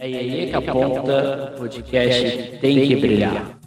[0.00, 3.58] É aí que aponta o podcast Tem que Brilhar.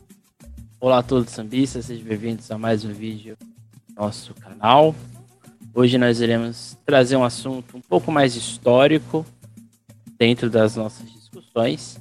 [0.79, 3.37] Olá a todos sambistas, sejam bem-vindos a mais um vídeo
[3.89, 4.95] do nosso canal.
[5.73, 9.25] Hoje nós iremos trazer um assunto um pouco mais histórico
[10.17, 11.99] dentro das nossas discussões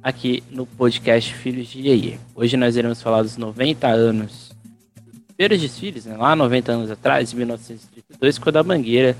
[0.00, 2.18] aqui no podcast Filhos de Iê.
[2.36, 4.52] Hoje nós iremos falar dos 90 anos
[5.26, 6.16] primeiros desfiles, né?
[6.16, 9.16] lá 90 anos atrás, em 1932, quando a Mangueira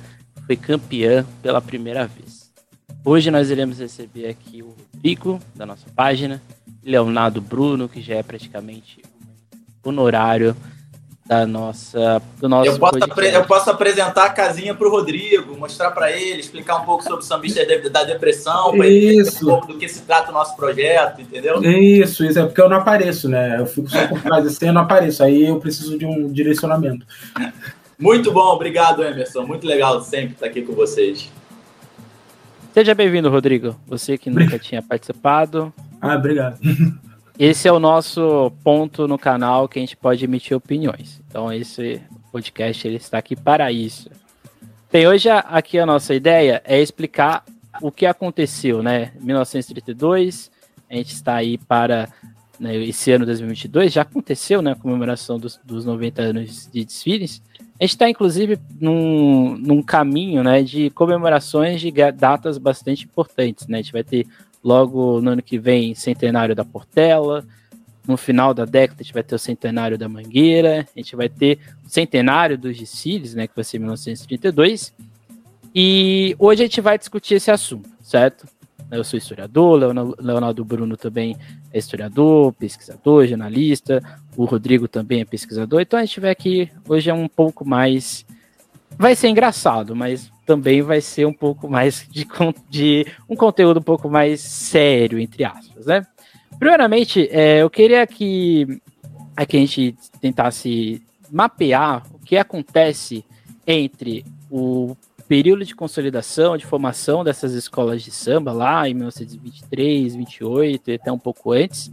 [0.46, 2.41] foi campeã pela primeira vez.
[3.04, 6.40] Hoje nós iremos receber aqui o Rodrigo, da nossa página,
[6.84, 9.02] Leonardo Bruno, que já é praticamente
[9.84, 10.56] honorário
[11.24, 15.90] da nossa, do nosso eu posso, eu posso apresentar a casinha para o Rodrigo, mostrar
[15.92, 19.78] para ele, explicar um pouco sobre o sambista da depressão, para ele um pouco do
[19.78, 21.62] que se trata o nosso projeto, entendeu?
[21.62, 23.59] Isso, isso é porque eu não apareço, né?
[23.59, 27.06] Eu fico só por trás assim, eu não apareço, aí eu preciso de um direcionamento.
[27.98, 29.46] Muito bom, obrigado, Emerson.
[29.46, 31.30] Muito legal sempre estar aqui com vocês.
[32.72, 33.78] Seja bem-vindo, Rodrigo.
[33.86, 35.70] Você que nunca tinha participado.
[36.00, 36.58] Ah, obrigado.
[37.38, 41.20] Esse é o nosso ponto no canal que a gente pode emitir opiniões.
[41.29, 44.10] Então, esse podcast ele está aqui para isso.
[44.90, 47.45] Bem, hoje aqui a nossa ideia é explicar
[47.82, 49.12] o que aconteceu, né?
[49.20, 50.51] 1932,
[50.88, 52.09] a gente está aí para
[52.60, 54.73] né, esse ano 2022, já aconteceu, né?
[54.73, 57.42] A comemoração dos, dos 90 anos de desfiles.
[57.83, 63.66] A gente está, inclusive, num, num caminho né, de comemorações de datas bastante importantes.
[63.66, 63.79] Né?
[63.79, 64.25] A gente vai ter
[64.62, 67.44] logo no ano que vem centenário da Portela.
[68.06, 70.87] No final da década, a gente vai ter o centenário da Mangueira.
[70.94, 74.94] A gente vai ter o centenário dos desfiles, né, que vai ser 1932.
[75.75, 78.47] E hoje a gente vai discutir esse assunto, certo?
[78.93, 79.81] Eu sou historiador,
[80.21, 81.37] Leonardo Bruno também
[81.72, 84.00] é historiador, pesquisador, jornalista,
[84.37, 88.25] o Rodrigo também é pesquisador, então a gente vai aqui, hoje é um pouco mais.
[88.99, 92.27] Vai ser engraçado, mas também vai ser um pouco mais de,
[92.69, 96.06] de um conteúdo um pouco mais sério, entre aspas, né?
[96.59, 98.81] Primeiramente, é, eu queria que,
[99.37, 103.25] é que a gente tentasse mapear o que acontece
[103.66, 110.91] entre o período de consolidação, de formação dessas escolas de samba lá em 1923, 28
[110.91, 111.91] e até um pouco antes,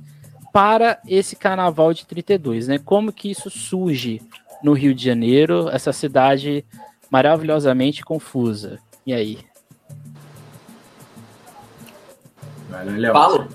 [0.59, 2.77] para esse carnaval de 32, né?
[2.77, 4.21] Como que isso surge
[4.61, 6.65] no Rio de Janeiro, essa cidade
[7.09, 8.77] maravilhosamente confusa.
[9.05, 9.39] E aí?
[13.13, 13.47] Falo?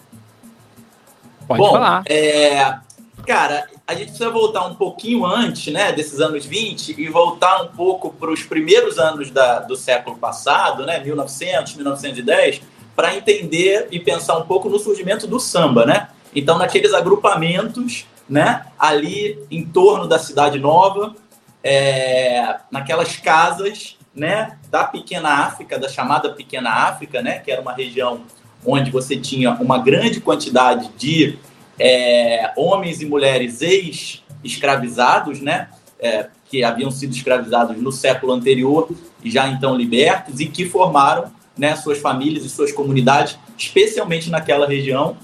[1.47, 2.04] Pode Bom, falar.
[2.06, 2.78] É,
[3.26, 7.69] cara, a gente precisa voltar um pouquinho antes, né, desses anos 20 e voltar um
[7.69, 12.62] pouco para os primeiros anos da, do século passado, né, 1900, 1910,
[12.97, 16.09] para entender e pensar um pouco no surgimento do samba, né?
[16.34, 21.15] Então, naqueles agrupamentos, né, ali em torno da cidade nova,
[21.62, 27.73] é, naquelas casas, né, da pequena África, da chamada pequena África, né, que era uma
[27.73, 28.23] região
[28.65, 31.39] onde você tinha uma grande quantidade de
[31.78, 35.69] é, homens e mulheres ex-escravizados, né,
[35.99, 38.89] é, que haviam sido escravizados no século anterior
[39.23, 44.67] e já então libertos, e que formaram né, suas famílias e suas comunidades, especialmente naquela
[44.67, 45.17] região.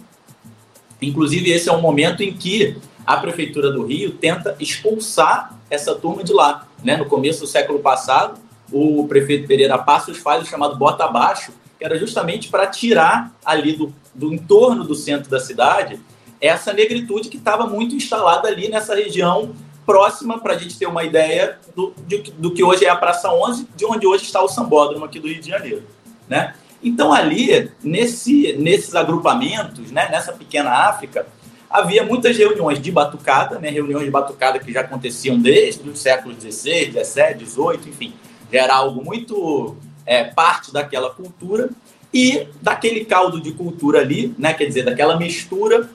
[1.01, 6.23] Inclusive, esse é um momento em que a Prefeitura do Rio tenta expulsar essa turma
[6.23, 6.67] de lá.
[6.83, 6.97] Né?
[6.97, 8.39] No começo do século passado,
[8.73, 13.73] o prefeito Pereira Passos faz o chamado Bota Abaixo, que era justamente para tirar ali
[13.73, 15.99] do, do entorno do centro da cidade
[16.41, 21.05] essa negritude que estava muito instalada ali nessa região próxima, para a gente ter uma
[21.05, 24.49] ideia do, de, do que hoje é a Praça 11, de onde hoje está o
[24.49, 25.83] Sambódromo aqui do Rio de Janeiro.
[26.29, 26.55] Né?
[26.83, 31.27] Então, ali, nesse, nesses agrupamentos, né, nessa pequena África,
[31.69, 36.39] havia muitas reuniões de batucada, né, reuniões de batucada que já aconteciam desde os séculos
[36.39, 38.15] XVI, XVII, XVIII, enfim,
[38.53, 39.77] já era algo muito
[40.07, 41.71] é, parte daquela cultura,
[42.13, 45.89] e daquele caldo de cultura ali, né, quer dizer, daquela mistura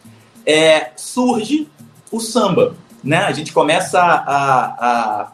[0.45, 1.67] é, surge
[2.11, 2.75] o samba.
[3.03, 3.17] Né?
[3.17, 5.31] A gente começa a, a,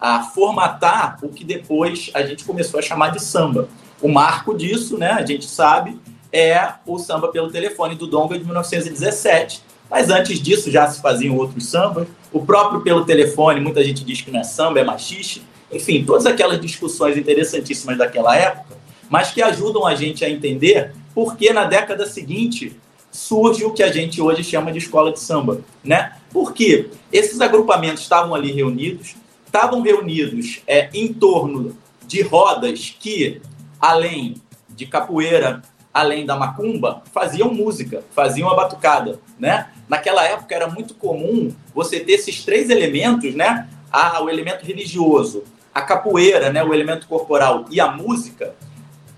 [0.00, 3.68] a, formatar o que depois a gente começou a chamar de samba.
[4.00, 5.98] O marco disso, né, a gente sabe,
[6.32, 9.62] é o samba pelo telefone do Donga de 1917.
[9.90, 12.06] Mas antes disso já se faziam outros sambas.
[12.32, 15.42] O próprio pelo telefone, muita gente diz que não é samba, é machixe.
[15.72, 18.76] Enfim, todas aquelas discussões interessantíssimas daquela época,
[19.08, 22.76] mas que ajudam a gente a entender por que na década seguinte
[23.10, 26.12] surge o que a gente hoje chama de escola de samba, né?
[26.32, 31.76] Porque esses agrupamentos estavam ali reunidos, estavam reunidos é, em torno
[32.06, 33.40] de rodas que,
[33.80, 34.34] além
[34.68, 35.62] de capoeira,
[35.92, 39.68] além da macumba, faziam música, faziam a batucada, né?
[39.88, 43.68] Naquela época era muito comum você ter esses três elementos, né?
[43.90, 45.42] Ah, o elemento religioso,
[45.74, 48.54] a capoeira, né, o elemento corporal e a música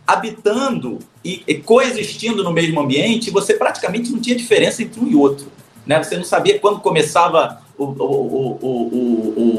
[0.06, 5.14] habitando e, e coexistindo no mesmo ambiente, você praticamente não tinha diferença entre um e
[5.14, 5.46] outro.
[5.86, 6.02] Né?
[6.02, 8.58] Você não sabia quando começava o, o,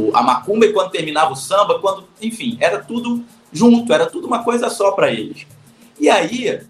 [0.10, 3.24] o, a macumba e quando terminava o samba, quando, enfim, era tudo
[3.54, 5.46] junto, era tudo uma coisa só para eles.
[6.00, 6.62] E aí,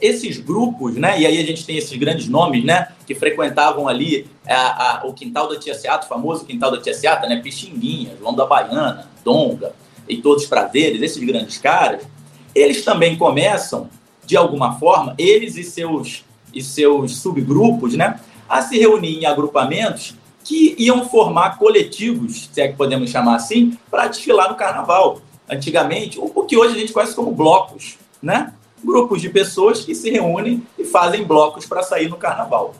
[0.00, 1.20] esses grupos, né?
[1.20, 2.88] E aí a gente tem esses grandes nomes, né?
[3.06, 6.94] Que frequentavam ali a, a, o quintal da Tia Seata, o famoso quintal da Tia
[6.94, 7.40] Seata, né?
[7.40, 9.72] Pixinguinha, João da Baiana, Donga
[10.08, 12.06] e todos os prazeres, esses grandes caras,
[12.54, 13.88] eles também começam,
[14.26, 18.20] de alguma forma, eles e seus, e seus subgrupos, né?
[18.48, 20.14] A se reunir em agrupamentos
[20.44, 25.20] que iam formar coletivos, se é que podemos chamar assim, para desfilar no carnaval.
[25.48, 28.52] Antigamente, o que hoje a gente conhece como blocos, né?
[28.84, 32.74] grupos de pessoas que se reúnem e fazem blocos para sair no carnaval.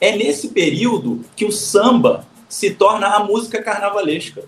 [0.00, 4.42] É nesse período que o samba se torna a música carnavalesca.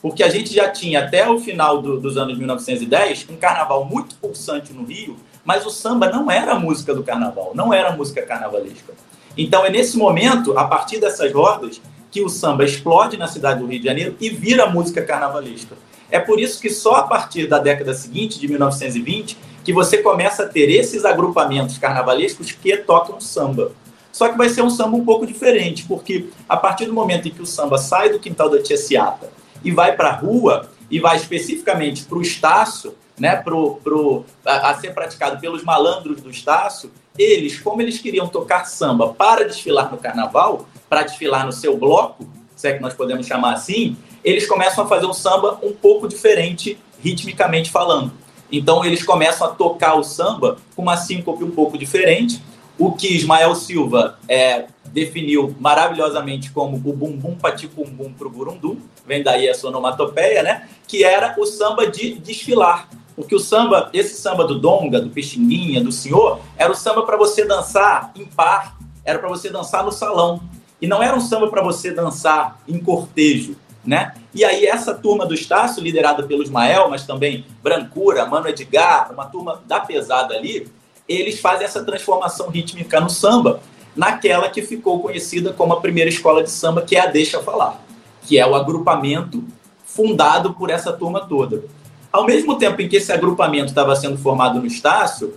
[0.00, 4.14] Porque a gente já tinha, até o final do, dos anos 1910, um carnaval muito
[4.16, 7.96] pulsante no Rio, mas o samba não era a música do carnaval, não era a
[7.96, 8.94] música carnavalesca.
[9.36, 11.80] Então é nesse momento, a partir dessas rodas,
[12.10, 15.76] que o samba explode na cidade do Rio de Janeiro e vira música carnavalesca.
[16.10, 20.44] É por isso que só a partir da década seguinte, de 1920, que você começa
[20.44, 23.72] a ter esses agrupamentos carnavalescos que tocam samba.
[24.10, 27.30] Só que vai ser um samba um pouco diferente, porque a partir do momento em
[27.30, 29.30] que o samba sai do quintal da Tia Ciata
[29.62, 34.70] e vai para a rua, e vai especificamente para o Estácio, né, pro, pro, a,
[34.70, 39.90] a, ser praticado pelos malandros do Estácio, eles, como eles queriam tocar samba para desfilar
[39.90, 42.26] no carnaval, para desfilar no seu bloco,
[42.56, 46.08] se é que nós podemos chamar assim, eles começam a fazer um samba um pouco
[46.08, 48.12] diferente, ritmicamente falando.
[48.50, 52.42] Então eles começam a tocar o samba com uma síncope um pouco diferente,
[52.78, 58.76] o que Ismael Silva é, definiu maravilhosamente como o bumbum paticumbum pro burundum,
[59.06, 60.68] vem daí a onomatopeia, né?
[60.86, 62.88] Que era o samba de desfilar.
[63.16, 67.16] Porque o samba, esse samba do donga, do pixinguinha, do senhor, era o samba para
[67.16, 70.40] você dançar em par, era para você dançar no salão.
[70.80, 74.14] E não era um samba para você dançar em cortejo, né?
[74.34, 79.26] E aí essa turma do Estácio, liderada pelo Ismael, mas também Brancura, Mano Edgar, uma
[79.26, 80.68] turma da pesada ali,
[81.08, 83.60] eles fazem essa transformação rítmica no samba,
[83.96, 87.80] naquela que ficou conhecida como a primeira escola de samba, que é a Deixa Falar,
[88.22, 89.42] que é o agrupamento
[89.84, 91.64] fundado por essa turma toda.
[92.12, 95.34] Ao mesmo tempo em que esse agrupamento estava sendo formado no Estácio,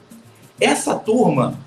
[0.60, 1.58] essa turma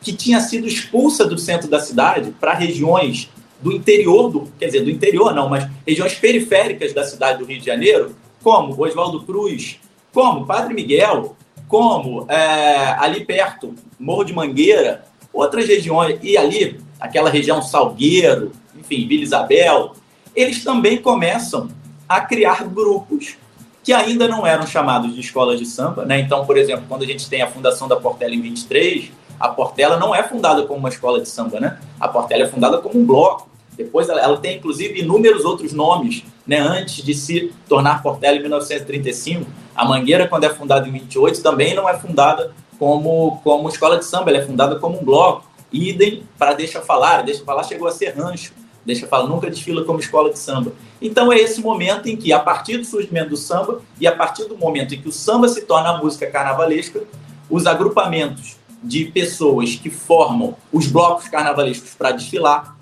[0.00, 3.28] que tinha sido expulsa do centro da cidade para regiões
[3.60, 7.58] do interior, do, quer dizer, do interior não, mas regiões periféricas da cidade do Rio
[7.58, 9.80] de Janeiro, como Oswaldo Cruz,
[10.12, 11.36] como Padre Miguel,
[11.66, 19.06] como é, ali perto, Morro de Mangueira, outras regiões, e ali, aquela região Salgueiro, enfim,
[19.06, 19.92] Vila Isabel,
[20.34, 21.68] eles também começam
[22.08, 23.36] a criar grupos
[23.82, 26.04] que ainda não eram chamados de escolas de samba.
[26.04, 26.20] Né?
[26.20, 29.96] Então, por exemplo, quando a gente tem a fundação da Portela em 23, a Portela
[29.96, 31.78] não é fundada como uma escola de samba, né?
[32.00, 33.48] A Portela é fundada como um bloco.
[33.76, 36.58] Depois ela, ela tem, inclusive, inúmeros outros nomes, né?
[36.58, 39.48] Antes de se tornar Portela em 1935.
[39.76, 44.04] A Mangueira, quando é fundada em 28, também não é fundada como, como escola de
[44.04, 45.48] samba, ela é fundada como um bloco.
[45.72, 47.22] Idem para Deixa Falar.
[47.22, 48.52] Deixa Falar chegou a ser rancho.
[48.84, 50.72] Deixa Falar nunca desfila como escola de samba.
[51.00, 54.46] Então é esse momento em que, a partir do surgimento do samba e a partir
[54.46, 57.02] do momento em que o samba se torna a música carnavalesca,
[57.48, 62.76] os agrupamentos de pessoas que formam os blocos carnavalescos para desfilar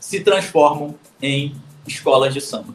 [0.00, 1.54] se transformam em
[1.86, 2.74] escolas de samba.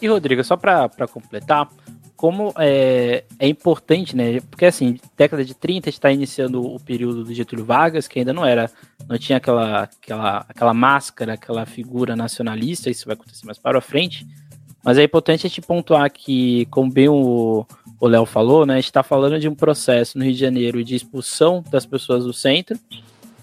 [0.00, 1.68] E Rodrigo, só para completar,
[2.20, 4.40] como é, é, importante, né?
[4.50, 8.44] Porque assim, década de 30 está iniciando o período do Getúlio Vargas, que ainda não
[8.44, 8.70] era,
[9.08, 14.26] não tinha aquela, aquela, aquela máscara, aquela figura nacionalista, isso vai acontecer mais para frente.
[14.82, 17.66] Mas é importante a gente pontuar que, como bem o,
[18.00, 18.74] Léo falou, né?
[18.74, 22.24] A gente está falando de um processo no Rio de Janeiro de expulsão das pessoas
[22.24, 22.78] do centro,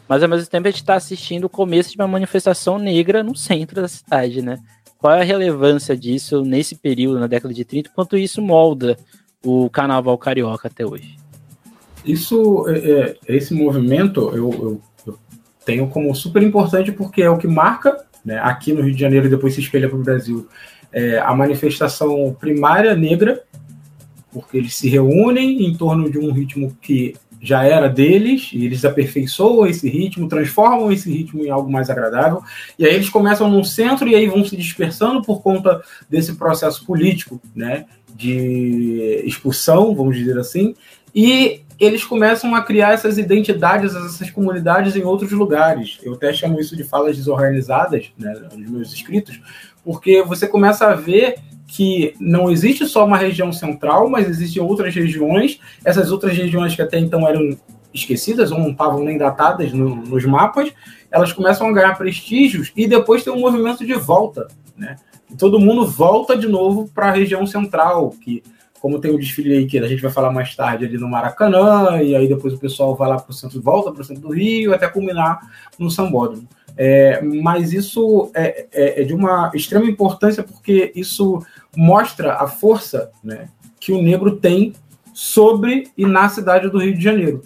[0.07, 3.35] mas ao mesmo tempo a gente está assistindo o começo de uma manifestação negra no
[3.35, 4.57] centro da cidade, né?
[4.97, 8.97] Qual é a relevância disso nesse período, na década de 30, quanto isso molda
[9.45, 11.17] o carnaval carioca até hoje?
[12.03, 15.19] Isso, é, é, esse movimento, eu, eu, eu,
[15.65, 19.27] tenho como super importante porque é o que marca, né, aqui no Rio de Janeiro
[19.27, 20.47] e depois se espelha para o Brasil,
[20.97, 23.43] é, a manifestação primária negra
[24.31, 28.83] porque eles se reúnem em torno de um ritmo que já era deles, e eles
[28.83, 32.41] aperfeiçoam esse ritmo, transformam esse ritmo em algo mais agradável,
[32.77, 36.83] e aí eles começam no centro e aí vão se dispersando por conta desse processo
[36.85, 37.85] político, né,
[38.15, 40.75] de expulsão, vamos dizer assim,
[41.13, 45.99] e eles começam a criar essas identidades, essas comunidades em outros lugares.
[46.03, 49.39] Eu até chamo isso de falas desorganizadas, né, nos meus escritos,
[49.83, 51.35] porque você começa a ver
[51.67, 55.59] que não existe só uma região central, mas existem outras regiões.
[55.83, 57.57] Essas outras regiões que até então eram
[57.93, 60.71] esquecidas ou não estavam nem datadas no, nos mapas,
[61.11, 64.95] elas começam a ganhar prestígios e depois tem um movimento de volta, né?
[65.37, 68.41] Todo mundo volta de novo para a região central, que
[68.81, 72.01] como tem o desfile aí que a gente vai falar mais tarde ali no Maracanã,
[72.01, 74.33] e aí depois o pessoal vai lá para o centro, volta para o centro do
[74.33, 75.39] Rio, até culminar
[75.77, 76.47] no Sambódromo.
[76.77, 81.43] É, mas isso é, é, é, de uma extrema importância porque isso
[81.75, 84.73] mostra a força né, que o negro tem
[85.11, 87.41] sobre e na cidade do Rio de Janeiro.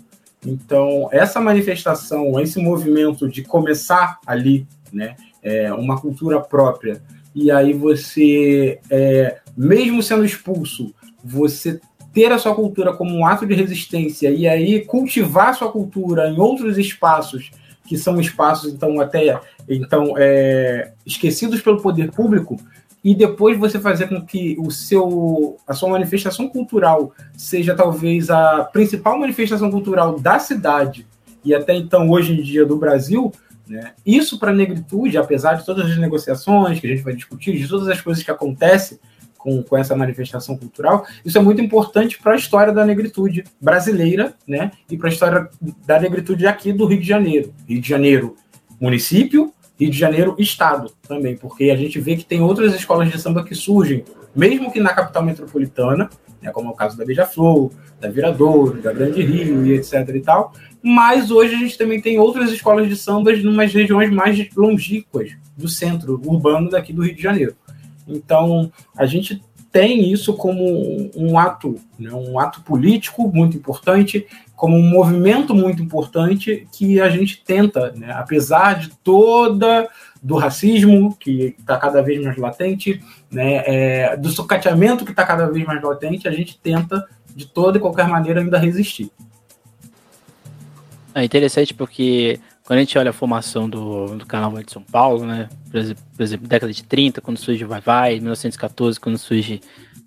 [0.45, 7.01] Então, essa manifestação, esse movimento de começar ali, né, é, uma cultura própria,
[7.33, 10.93] e aí você, é, mesmo sendo expulso,
[11.23, 11.79] você
[12.13, 16.29] ter a sua cultura como um ato de resistência e aí cultivar a sua cultura
[16.29, 17.51] em outros espaços
[17.85, 22.57] que são espaços então até então é, esquecidos pelo poder público
[23.03, 28.65] e depois você fazer com que o seu a sua manifestação cultural seja talvez a
[28.65, 31.07] principal manifestação cultural da cidade
[31.43, 33.31] e até então hoje em dia do Brasil
[33.71, 33.93] né?
[34.05, 37.67] Isso para a negritude, apesar de todas as negociações que a gente vai discutir, de
[37.69, 38.99] todas as coisas que acontecem
[39.41, 44.33] com, com essa manifestação cultural, isso é muito importante para a história da negritude brasileira
[44.47, 44.71] né?
[44.89, 45.49] e para a história
[45.85, 47.53] da negritude aqui do Rio de Janeiro.
[47.67, 48.35] Rio de Janeiro,
[48.79, 53.19] município, Rio de Janeiro, estado também, porque a gente vê que tem outras escolas de
[53.19, 54.05] samba que surgem,
[54.35, 56.09] mesmo que na capital metropolitana,
[56.41, 60.21] né, como é o caso da Beija-Flor, da Viradouro, da Grande Rio e etc e
[60.21, 64.49] tal, mas hoje a gente também tem outras escolas de sambas em umas regiões mais
[64.55, 67.55] longínquas do centro urbano daqui do Rio de Janeiro.
[68.07, 69.41] Então, a gente
[69.71, 75.81] tem isso como um ato, né, um ato político muito importante, como um movimento muito
[75.81, 79.87] importante que a gente tenta, né, apesar de toda
[80.21, 85.49] do racismo que está cada vez mais latente, né, é, do sucateamento que está cada
[85.49, 89.09] vez mais latente, a gente tenta de toda e qualquer maneira ainda resistir.
[91.15, 92.39] É interessante porque
[92.71, 95.49] quando a gente olha a formação do, do Carnaval de São Paulo, né?
[95.69, 99.59] Por exemplo, por exemplo, década de 30, quando surge o Vai Vai, 1914, quando surge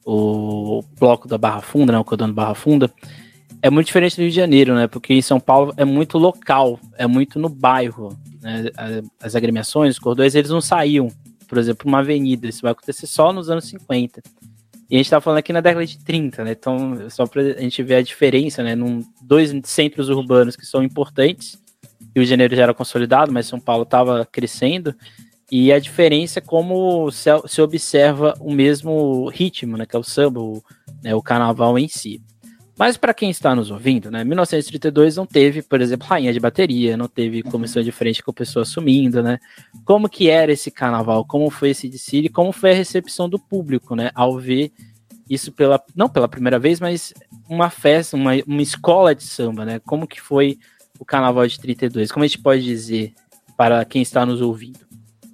[0.03, 1.99] o bloco da Barra Funda, né?
[1.99, 2.91] O cordão da Barra Funda,
[3.61, 4.87] é muito diferente do Rio de Janeiro, né?
[4.87, 8.17] Porque em São Paulo é muito local, é muito no bairro.
[8.41, 8.71] Né?
[9.23, 11.09] As agremiações, os cordões, eles não saíam,
[11.47, 12.49] por exemplo, uma avenida.
[12.49, 14.23] Isso vai acontecer só nos anos 50.
[14.89, 16.53] E a gente tá falando aqui na década de 30, né?
[16.53, 18.75] Então, só pra a gente ver a diferença, né?
[18.75, 21.63] Num, dois centros urbanos que são importantes.
[22.15, 24.95] Rio de Janeiro já era consolidado, mas São Paulo estava crescendo.
[25.51, 29.85] E a diferença é como se, se, observa o mesmo ritmo, né?
[29.85, 30.63] Que é o samba, o,
[31.03, 32.23] né, o carnaval em si.
[32.77, 36.97] Mas para quem está nos ouvindo, né, 1932 não teve, por exemplo, rainha de bateria,
[36.97, 39.39] não teve comissão de frente com a pessoa assumindo, né?
[39.85, 41.25] Como que era esse carnaval?
[41.25, 42.29] Como foi esse desfile?
[42.29, 44.73] Como foi a recepção do público, né, ao ver
[45.31, 47.15] isso pela não pela primeira vez, mas
[47.49, 49.79] uma festa, uma, uma escola de samba, né?
[49.79, 50.59] Como que foi
[51.05, 52.11] o carnaval de 32?
[52.11, 53.13] Como a gente pode dizer
[53.57, 54.81] para quem está nos ouvindo?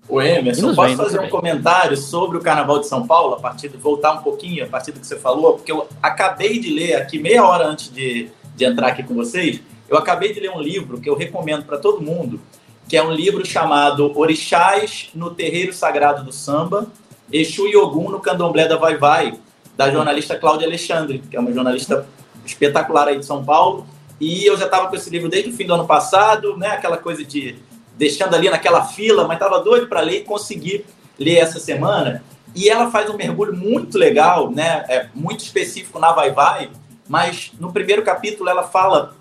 [0.09, 3.77] O Emerson, posso fazer um comentário sobre o Carnaval de São Paulo, a partir de
[3.77, 7.21] voltar um pouquinho, a partir do que você falou, porque eu acabei de ler aqui,
[7.21, 11.01] meia hora antes de, de entrar aqui com vocês, eu acabei de ler um livro
[11.01, 12.41] que eu recomendo para todo mundo,
[12.89, 16.89] que é um livro chamado Orixás no Terreiro Sagrado do Samba,
[17.33, 19.39] Exu e Ogum no Candomblé da Vai Vai,
[19.77, 22.05] da jornalista Cláudia Alexandre, que é uma jornalista
[22.45, 23.87] espetacular aí de São Paulo,
[24.21, 26.99] e eu já estava com esse livro desde o fim do ano passado, né, aquela
[26.99, 27.57] coisa de
[27.97, 30.85] deixando ali naquela fila, mas estava doido para ler e consegui
[31.19, 32.23] ler essa semana.
[32.55, 34.85] E ela faz um mergulho muito legal, né?
[34.89, 36.71] É muito específico na Vai Vai,
[37.07, 39.15] mas no primeiro capítulo ela fala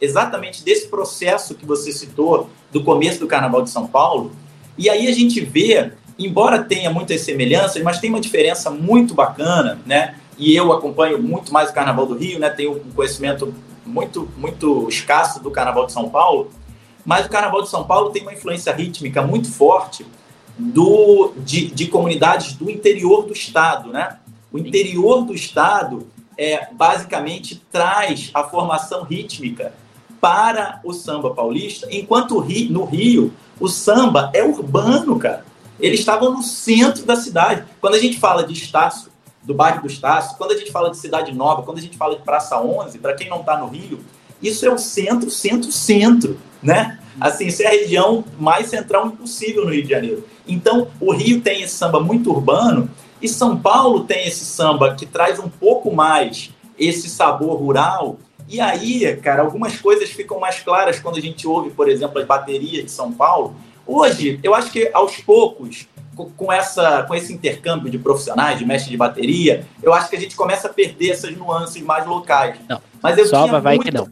[0.00, 4.32] exatamente desse processo que você citou do começo do Carnaval de São Paulo.
[4.78, 9.78] E aí a gente vê, embora tenha muitas semelhanças, mas tem uma diferença muito bacana,
[9.84, 10.14] né?
[10.38, 12.48] E eu acompanho muito mais o Carnaval do Rio, né?
[12.48, 13.52] Tenho um conhecimento
[13.84, 16.50] muito muito escasso do Carnaval de São Paulo.
[17.04, 20.06] Mas o Carnaval de São Paulo tem uma influência rítmica muito forte
[20.58, 24.18] do, de, de comunidades do interior do estado, né?
[24.52, 26.06] O interior do estado
[26.36, 29.72] é, basicamente traz a formação rítmica
[30.20, 35.44] para o samba paulista, enquanto no Rio o samba é urbano, cara.
[35.78, 37.64] Eles estavam no centro da cidade.
[37.80, 39.09] Quando a gente fala de Estácio,
[39.42, 42.16] do bairro do Estácio, quando a gente fala de Cidade Nova, quando a gente fala
[42.16, 44.00] de Praça 11, para quem não está no Rio,
[44.42, 46.98] isso é o centro, centro, centro, né?
[47.20, 50.26] Assim, isso é a região mais central impossível no Rio de Janeiro.
[50.46, 52.88] Então, o Rio tem esse samba muito urbano
[53.20, 58.18] e São Paulo tem esse samba que traz um pouco mais esse sabor rural.
[58.48, 62.26] E aí, cara, algumas coisas ficam mais claras quando a gente ouve, por exemplo, as
[62.26, 63.54] baterias de São Paulo.
[63.86, 65.86] Hoje, eu acho que aos poucos,
[66.36, 70.20] com, essa, com esse intercâmbio de profissionais, de mestre de bateria, eu acho que a
[70.20, 72.56] gente começa a perder essas nuances mais locais.
[72.68, 74.08] Não, mas eu só tinha vai que não.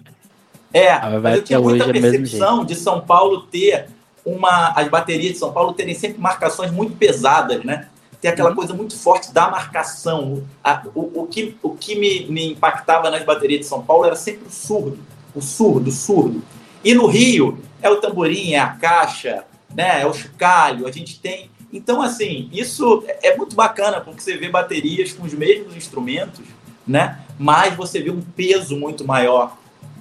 [0.73, 3.87] É, mas eu tinha muita percepção de São Paulo ter
[4.25, 4.69] uma.
[4.69, 7.89] As baterias de São Paulo terem sempre marcações muito pesadas, né?
[8.21, 8.57] Tem aquela uhum.
[8.57, 10.43] coisa muito forte da marcação.
[10.63, 14.17] A, o, o, que, o que me, me impactava nas baterias de São Paulo era
[14.17, 14.99] sempre o surdo.
[15.35, 16.43] O surdo, o surdo.
[16.85, 20.03] E no Rio, é o tamborim, é a caixa, né?
[20.03, 20.87] É o chocalho.
[20.87, 21.51] A gente tem.
[21.73, 26.45] Então, assim, isso é muito bacana, porque você vê baterias com os mesmos instrumentos,
[26.87, 27.21] né?
[27.39, 29.57] Mas você vê um peso muito maior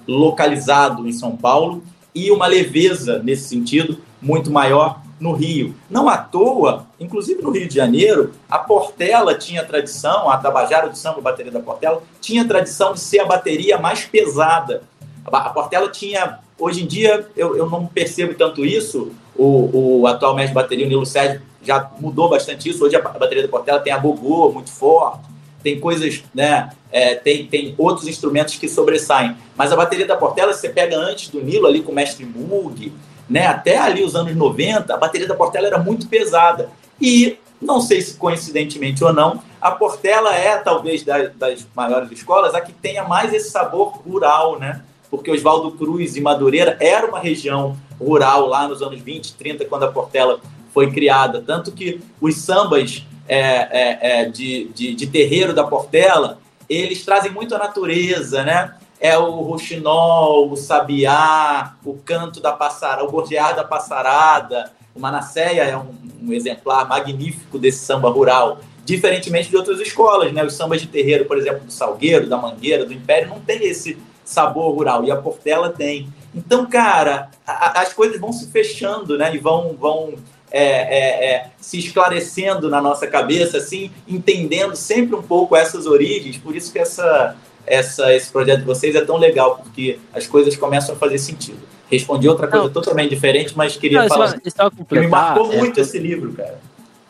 [0.06, 1.82] localizado em São Paulo
[2.14, 5.74] e uma leveza nesse sentido muito maior no Rio.
[5.90, 10.96] Não à toa, inclusive no Rio de Janeiro, a Portela tinha tradição, a Tabajara do
[10.96, 14.82] Samba, a bateria da Portela, tinha tradição de ser a bateria mais pesada.
[15.26, 20.34] A Portela tinha, hoje em dia, eu, eu não percebo tanto isso, o, o atual
[20.34, 22.82] mestre de bateria, o Nilo Sérgio, já mudou bastante isso.
[22.82, 25.20] Hoje a bateria da Portela tem a gogô muito forte,
[25.62, 26.70] tem coisas, né?
[26.90, 29.36] É, tem, tem outros instrumentos que sobressaem.
[29.54, 32.90] Mas a bateria da Portela, você pega antes do Nilo, ali com o mestre Mug,
[33.28, 33.46] né?
[33.46, 36.70] Até ali os anos 90, a bateria da Portela era muito pesada.
[36.98, 42.54] E, não sei se coincidentemente ou não, a Portela é, talvez, das, das maiores escolas,
[42.54, 44.82] a que tenha mais esse sabor rural, né?
[45.10, 49.82] Porque Oswaldo Cruz e Madureira era uma região rural lá nos anos 20, 30, quando
[49.82, 50.40] a Portela
[50.78, 51.42] foi criada.
[51.44, 56.38] Tanto que os sambas é, é, é, de, de, de terreiro da Portela,
[56.70, 58.74] eles trazem muito a natureza, né?
[59.00, 64.72] é o roxinol, o sabiá, o canto da passarada, o gorjear da passarada.
[64.94, 70.44] O Manasseia é um, um, exemplar magnífico desse samba rural, diferentemente de outras escolas, né?
[70.44, 73.98] Os sambas de terreiro, por exemplo, do Salgueiro, da Mangueira, do Império, não tem esse
[74.24, 76.12] sabor rural, e a Portela tem.
[76.34, 79.34] Então, cara, a, as coisas vão se fechando, né?
[79.34, 80.14] E vão, vão
[80.50, 86.36] é, é, é, se esclarecendo na nossa cabeça, assim, entendendo sempre um pouco essas origens.
[86.38, 87.36] Por isso que essa,
[87.66, 91.60] essa, esse projeto de vocês é tão legal, porque as coisas começam a fazer sentido.
[91.90, 94.28] Respondi outra coisa não, totalmente diferente, mas queria não, falar.
[94.28, 96.58] Só, só me marcou é, muito esse livro, cara.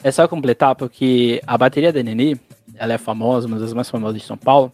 [0.02, 2.40] É só completar, porque a bateria da Neni,
[2.76, 4.70] ela é famosa, uma das mais famosas de São Paulo,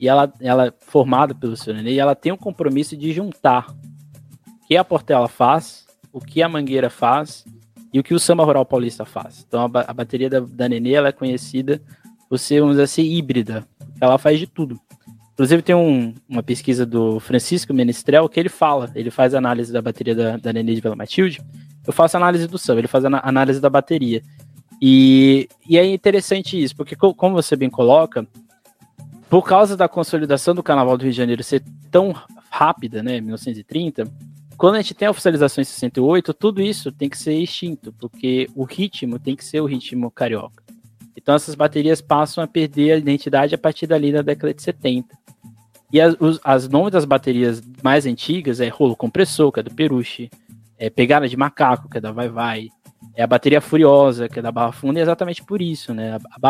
[0.00, 3.66] e ela, ela é formada pelo seu Nenê, e ela tem um compromisso de juntar
[4.46, 7.44] o que a Portela faz, o que a Mangueira faz
[7.94, 9.46] e o que o Samba Rural Paulista faz.
[9.46, 11.80] Então a, a bateria da, da Nenê ela é conhecida
[12.28, 13.64] por ser, vamos dizer assim, híbrida.
[14.00, 14.80] Ela faz de tudo.
[15.32, 19.80] Inclusive tem um, uma pesquisa do Francisco Menestrel que ele fala, ele faz análise da
[19.80, 21.40] bateria da, da Nenê de Vila Matilde,
[21.86, 24.22] eu faço análise do samba, ele faz a análise da bateria.
[24.82, 28.26] E, e é interessante isso, porque como você bem coloca,
[29.30, 32.12] por causa da consolidação do Carnaval do Rio de Janeiro ser tão
[32.50, 34.04] rápida, né, 1930,
[34.56, 38.48] quando a gente tem a oficialização em 68, tudo isso tem que ser extinto, porque
[38.54, 40.62] o ritmo tem que ser o ritmo carioca.
[41.16, 45.16] Então essas baterias passam a perder a identidade a partir dali da década de 70.
[45.92, 49.74] E as, os, as nomes das baterias mais antigas é rolo compressor, que é do
[49.74, 50.30] Peruche,
[50.76, 52.68] é pegada de macaco, que é da Vai Vai,
[53.14, 56.18] é a bateria furiosa, que é da Barra Funda, e é exatamente por isso, né?
[56.42, 56.48] A,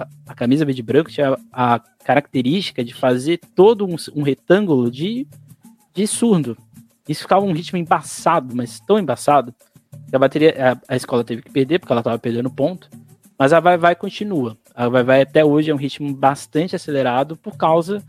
[0.00, 5.26] a, a camisa verde branco tinha a, característica de fazer todo um, um, retângulo de,
[5.94, 6.56] de surdo.
[7.08, 9.54] Isso ficava um ritmo embaçado, mas tão embaçado,
[10.08, 10.54] que a bateria,
[10.88, 12.88] a, a escola teve que perder, porque ela estava perdendo ponto,
[13.38, 14.56] mas a Vai Vai continua.
[14.74, 18.02] A Vai Vai até hoje é um ritmo bastante acelerado por causa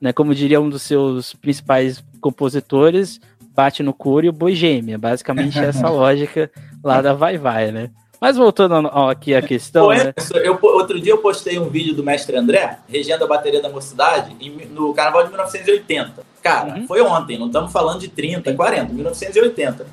[0.00, 3.20] né, como diria um dos seus principais compositores,
[3.54, 4.98] bate no couro e o boi gêmea.
[4.98, 6.50] Basicamente essa lógica
[6.82, 7.90] lá da Vai Vai, né?
[8.20, 9.86] Mas voltando aqui à questão.
[9.86, 10.12] Pô, né?
[10.42, 14.34] eu, outro dia eu postei um vídeo do mestre André, regendo a bateria da mocidade,
[14.70, 16.26] no carnaval de 1980.
[16.42, 16.86] Cara, uhum.
[16.86, 19.86] foi ontem, não estamos falando de 30, 40, 1980.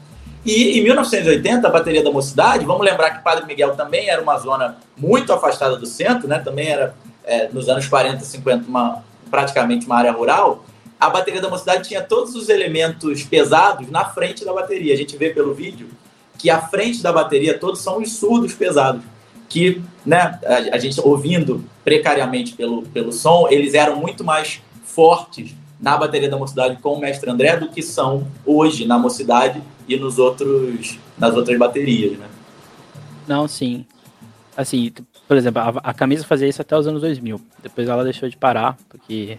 [0.43, 4.37] E em 1980, a bateria da mocidade, vamos lembrar que Padre Miguel também era uma
[4.37, 6.39] zona muito afastada do centro, né?
[6.39, 10.63] Também era, é, nos anos 40, 50, uma, praticamente uma área rural,
[10.99, 14.93] a bateria da mocidade tinha todos os elementos pesados na frente da bateria.
[14.93, 15.89] A gente vê pelo vídeo
[16.37, 19.01] que a frente da bateria todos são os surdos pesados,
[19.49, 25.53] que né, a, a gente ouvindo precariamente pelo, pelo som, eles eram muito mais fortes
[25.79, 29.97] na bateria da mocidade com o mestre André do que são hoje na mocidade e
[29.97, 32.27] nos outros nas outras baterias, né?
[33.27, 33.85] Não, sim.
[34.55, 34.91] Assim,
[35.27, 37.41] por exemplo, a, a, camisa fazia isso até os anos 2000.
[37.61, 39.37] Depois ela deixou de parar, porque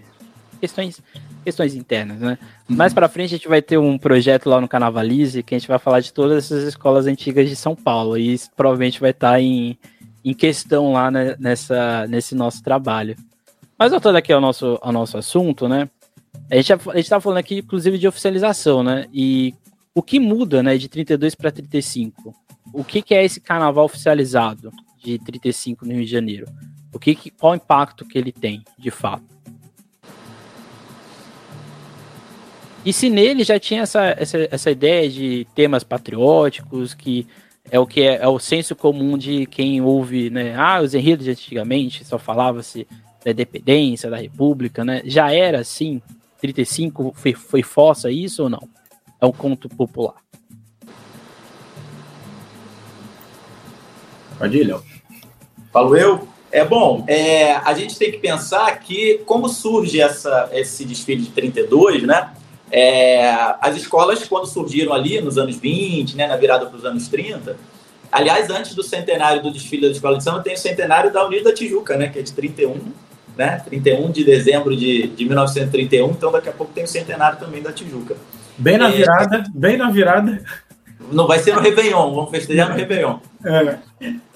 [0.59, 1.01] questões,
[1.47, 2.37] questões internas, né?
[2.69, 2.75] Uhum.
[2.75, 5.69] Mais para frente a gente vai ter um projeto lá no Carnavalize que a gente
[5.69, 8.17] vai falar de todas essas escolas antigas de São Paulo.
[8.17, 9.77] E isso provavelmente vai estar tá em,
[10.25, 13.15] em questão lá né, nessa, nesse nosso trabalho.
[13.79, 15.89] Mas voltando aqui ao nosso, ao nosso assunto, né?
[16.51, 19.05] A gente está falando aqui, inclusive, de oficialização, né?
[19.13, 19.53] E
[19.95, 22.35] o que muda, né, de 32 para 35?
[22.73, 24.69] o que, que é esse carnaval oficializado
[25.01, 26.45] de 35 no Rio de Janeiro?
[26.93, 29.36] O que, que qual o impacto que ele tem, de fato?
[32.87, 37.27] E se nele já tinha essa, essa, essa ideia de temas patrióticos, que
[37.69, 40.55] é o que é, é, o senso comum de quem ouve, né?
[40.55, 42.87] Ah, os enredos de antigamente só falava-se
[43.25, 45.01] da independência, da república, né?
[45.03, 46.01] Já era assim?
[46.39, 48.69] 35 foi, foi fossa isso ou não?
[49.19, 50.15] É um conto popular.
[54.39, 54.81] Pode ir, Léo.
[55.73, 56.25] Falo eu?
[56.49, 61.31] É bom, é, a gente tem que pensar que como surge essa, esse desfile de
[61.31, 62.31] 32, né?
[62.71, 63.29] É,
[63.61, 67.55] as escolas, quando surgiram ali nos anos 20, né, na virada para os anos 30,
[68.11, 71.45] aliás, antes do centenário do desfile da escola de samba, tem o centenário da Unida
[71.45, 72.75] da Tijuca, né, que é de 31,
[73.37, 77.61] né, 31 de dezembro de, de 1931, então daqui a pouco tem o centenário também
[77.61, 78.15] da Tijuca.
[78.57, 80.43] Bem na virada, bem na virada.
[81.11, 83.19] Não vai ser no Réveillon, vamos festejar no Réveillon.
[83.45, 83.77] É.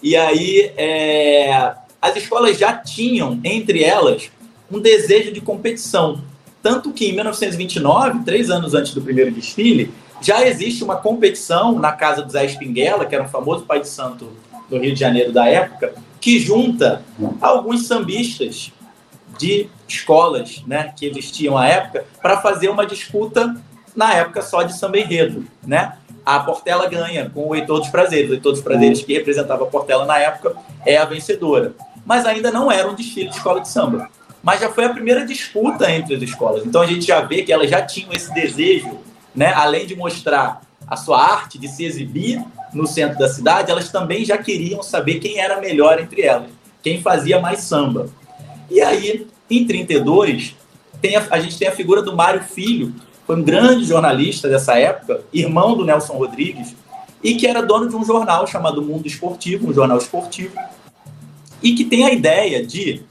[0.02, 4.32] E aí, é, as escolas já tinham, entre elas,
[4.72, 6.22] um desejo de competição.
[6.62, 11.92] Tanto que em 1929, três anos antes do primeiro desfile, já existe uma competição na
[11.92, 14.32] casa do Zé Espinguela, que era um famoso pai de santo
[14.70, 17.04] do Rio de Janeiro da época, que junta
[17.42, 18.72] alguns sambistas
[19.40, 23.56] de escolas né, que existiam à época para fazer uma disputa,
[23.96, 25.46] na época só de samba enredo.
[25.66, 25.94] Né?
[26.24, 28.30] A Portela ganha com o Heitor dos Prazeres.
[28.30, 31.74] O Heitor dos Prazeres, que representava a Portela na época, é a vencedora.
[32.06, 34.10] Mas ainda não era um desfile de escola de samba
[34.44, 36.66] mas já foi a primeira disputa entre as escolas.
[36.66, 39.00] Então a gente já vê que elas já tinham esse desejo,
[39.36, 43.92] né, além de mostrar a sua arte, de se exibir no centro da cidade, elas
[43.92, 46.50] também já queriam saber quem era melhor entre elas,
[46.82, 48.10] quem fazia mais samba.
[48.70, 50.56] E aí, em 32,
[51.02, 52.94] tem a, a gente tem a figura do Mário Filho,
[53.26, 56.76] foi um grande jornalista dessa época, irmão do Nelson Rodrigues,
[57.24, 60.56] e que era dono de um jornal chamado Mundo Esportivo, um jornal esportivo,
[61.62, 63.04] e que tem a ideia de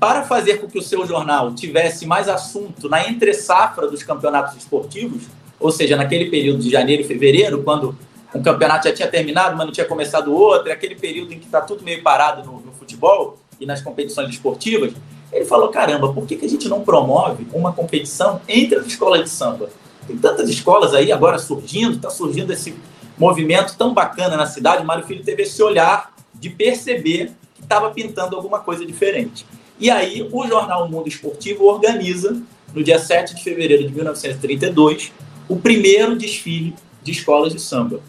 [0.00, 5.24] para fazer com que o seu jornal tivesse mais assunto na entre-safra dos campeonatos esportivos,
[5.60, 7.94] ou seja, naquele período de janeiro e fevereiro, quando
[8.34, 11.60] um campeonato já tinha terminado, mas não tinha começado outro, aquele período em que está
[11.60, 14.94] tudo meio parado no, no, futebol e nas competições esportivas,
[15.30, 19.22] ele falou: caramba, por que, que a gente não promove uma competição entre as escolas
[19.24, 19.68] de samba?
[20.06, 22.74] Tem tantas escolas aí agora surgindo, está surgindo esse
[23.18, 24.82] movimento tão bacana na cidade.
[24.82, 29.44] O Mário Filho teve esse olhar de perceber que estava pintando alguma coisa diferente.
[29.80, 32.40] E aí o jornal Mundo Esportivo organiza,
[32.74, 35.10] no dia 7 de fevereiro de 1932,
[35.48, 38.00] o primeiro desfile de escolas de samba.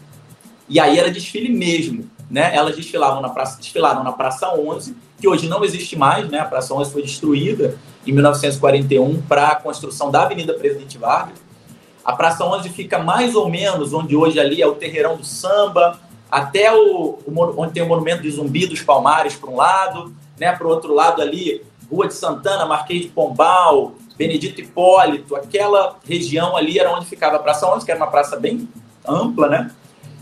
[0.68, 2.54] E aí era desfile mesmo, né?
[2.54, 6.40] Elas desfilavam na praça, desfilaram na Praça 11, que hoje não existe mais, né?
[6.40, 11.38] A Praça 11 foi destruída em 1941 para a construção da Avenida Presidente Vargas.
[12.04, 15.98] A Praça 11 fica mais ou menos onde hoje ali é o Terreirão do Samba,
[16.30, 20.52] até o, o onde tem o Monumento de Zumbi dos Palmares para um lado, né?
[20.52, 26.56] Para o outro lado ali, Rua de Santana, Marquês de Pombal, Benedito Hipólito, aquela região
[26.56, 28.68] ali era onde ficava a Praça 11, que era uma praça bem
[29.06, 29.70] ampla, né?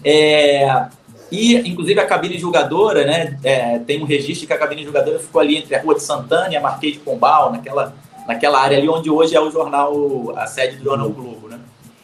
[0.04, 0.86] É,
[1.32, 3.38] e, inclusive, a cabine julgadora, né?
[3.42, 6.52] É, tem um registro que a cabine julgadora ficou ali entre a Rua de Santana
[6.52, 7.94] e a Marquês de Pombal, naquela,
[8.26, 11.58] naquela área ali onde hoje é o jornal, a sede do Jornal Globo, né?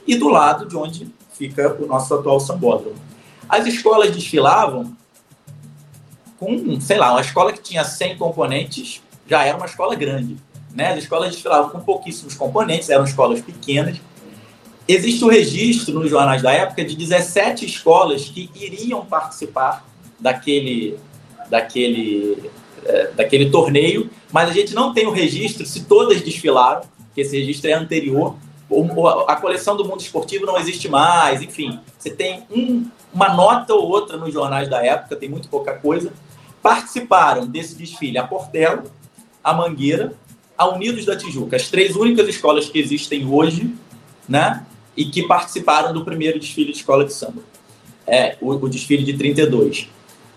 [0.07, 2.97] E do lado de onde fica o nosso atual sambódromo.
[3.49, 4.97] As escolas desfilavam
[6.39, 10.37] com, sei lá, uma escola que tinha 100 componentes já era uma escola grande.
[10.75, 10.93] Né?
[10.93, 13.97] As escolas desfilavam com pouquíssimos componentes, eram escolas pequenas.
[14.87, 19.85] Existe o registro nos jornais da época de 17 escolas que iriam participar
[20.21, 20.97] daquele,
[21.51, 22.51] daquele,
[22.85, 26.83] é, daquele torneio, mas a gente não tem o registro se todas desfilaram,
[27.15, 28.37] que esse registro é anterior.
[29.27, 31.81] A coleção do mundo esportivo não existe mais, enfim.
[31.99, 36.13] Você tem um, uma nota ou outra nos jornais da época, tem muito pouca coisa,
[36.67, 38.83] participaram desse desfile a Portela,
[39.43, 40.15] a Mangueira,
[40.59, 43.73] a Unidos da Tijuca, as três únicas escolas que existem hoje,
[44.29, 44.67] né?
[44.97, 47.41] E que participaram do primeiro desfile de escola de samba,
[48.05, 49.89] é, o, o desfile de 32.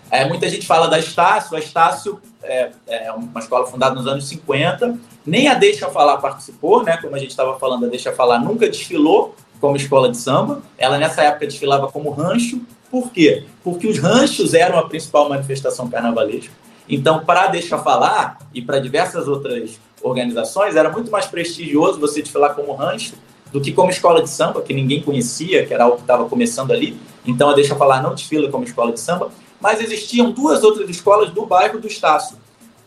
[0.08, 4.28] É, muita gente fala da Estácio, a Estácio é, é, uma escola fundada nos anos
[4.28, 6.96] 50, nem a Deixa Falar participou, né?
[6.98, 10.96] Como a gente estava falando, a Deixa Falar nunca desfilou como escola de samba, ela
[10.96, 13.44] nessa época desfilava como rancho, por quê?
[13.62, 16.52] Porque os ranchos eram a principal manifestação carnavalesca.
[16.88, 22.54] Então, para Deixa Falar e para diversas outras organizações, era muito mais prestigioso você desfilar
[22.54, 23.14] como rancho
[23.52, 26.72] do que como escola de samba, que ninguém conhecia, que era algo que estava começando
[26.72, 26.96] ali.
[27.24, 29.30] Então, a Deixa Falar não desfila como escola de samba.
[29.60, 32.36] Mas existiam duas outras escolas do bairro do Estácio.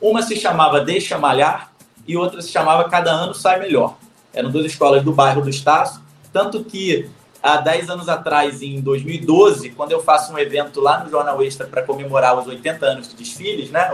[0.02, 1.72] Uma se chamava Deixa Malhar
[2.08, 3.96] e outra se chamava Cada Ano Sai Melhor.
[4.34, 7.10] Eram duas escolas do bairro do Estácio, tanto que
[7.44, 11.68] há 10 anos atrás, em 2012, quando eu faço um evento lá no Jornal Extra
[11.68, 13.92] para comemorar os 80 anos de desfiles, né,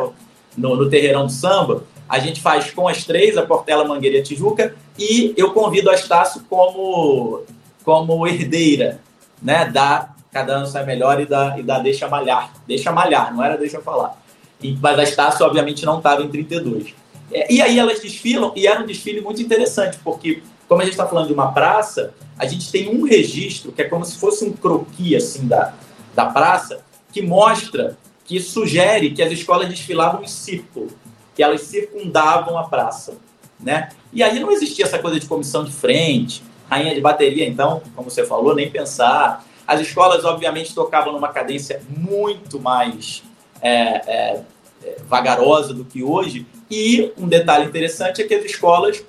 [0.55, 4.19] no, no Terreirão do Samba, a gente faz com as três, a Portela, Mangueira e
[4.19, 7.41] a Tijuca, e eu convido a Estácio como,
[7.83, 9.01] como herdeira,
[9.41, 12.53] né, da Cada Ano Sai Melhor e da, e da Deixa Malhar.
[12.67, 14.15] Deixa Malhar, não era Deixa Falar.
[14.61, 16.93] E, mas a Estácio, obviamente, não estava em 32.
[17.31, 20.93] É, e aí elas desfilam, e era um desfile muito interessante, porque como a gente
[20.93, 24.45] está falando de uma praça, a gente tem um registro que é como se fosse
[24.45, 25.73] um croquis assim da,
[26.13, 30.89] da praça, que mostra, que sugere que as escolas desfilavam em círculo,
[31.35, 33.17] que elas circundavam a praça,
[33.59, 33.89] né?
[34.13, 38.09] E aí não existia essa coisa de comissão de frente, rainha de bateria, então, como
[38.09, 39.43] você falou, nem pensar.
[39.65, 43.23] As escolas, obviamente, tocavam numa cadência muito mais
[43.59, 44.43] é, é,
[44.83, 46.45] é vagarosa do que hoje.
[46.69, 49.03] E um detalhe interessante é que as escolas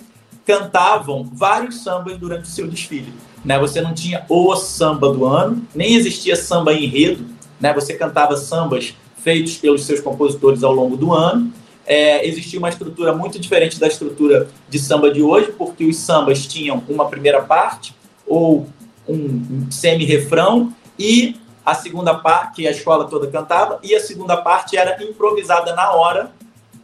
[0.50, 3.14] cantavam vários sambas durante o seu desfile.
[3.44, 3.56] Né?
[3.60, 7.24] Você não tinha o samba do ano, nem existia samba enredo.
[7.60, 7.72] Né?
[7.72, 11.52] Você cantava sambas feitos pelos seus compositores ao longo do ano.
[11.86, 16.46] É, existia uma estrutura muito diferente da estrutura de samba de hoje, porque os sambas
[16.46, 17.94] tinham uma primeira parte
[18.26, 18.66] ou
[19.08, 24.76] um, semi-refrão e a segunda parte, que a escola toda cantava, e a segunda parte
[24.76, 26.32] era improvisada na hora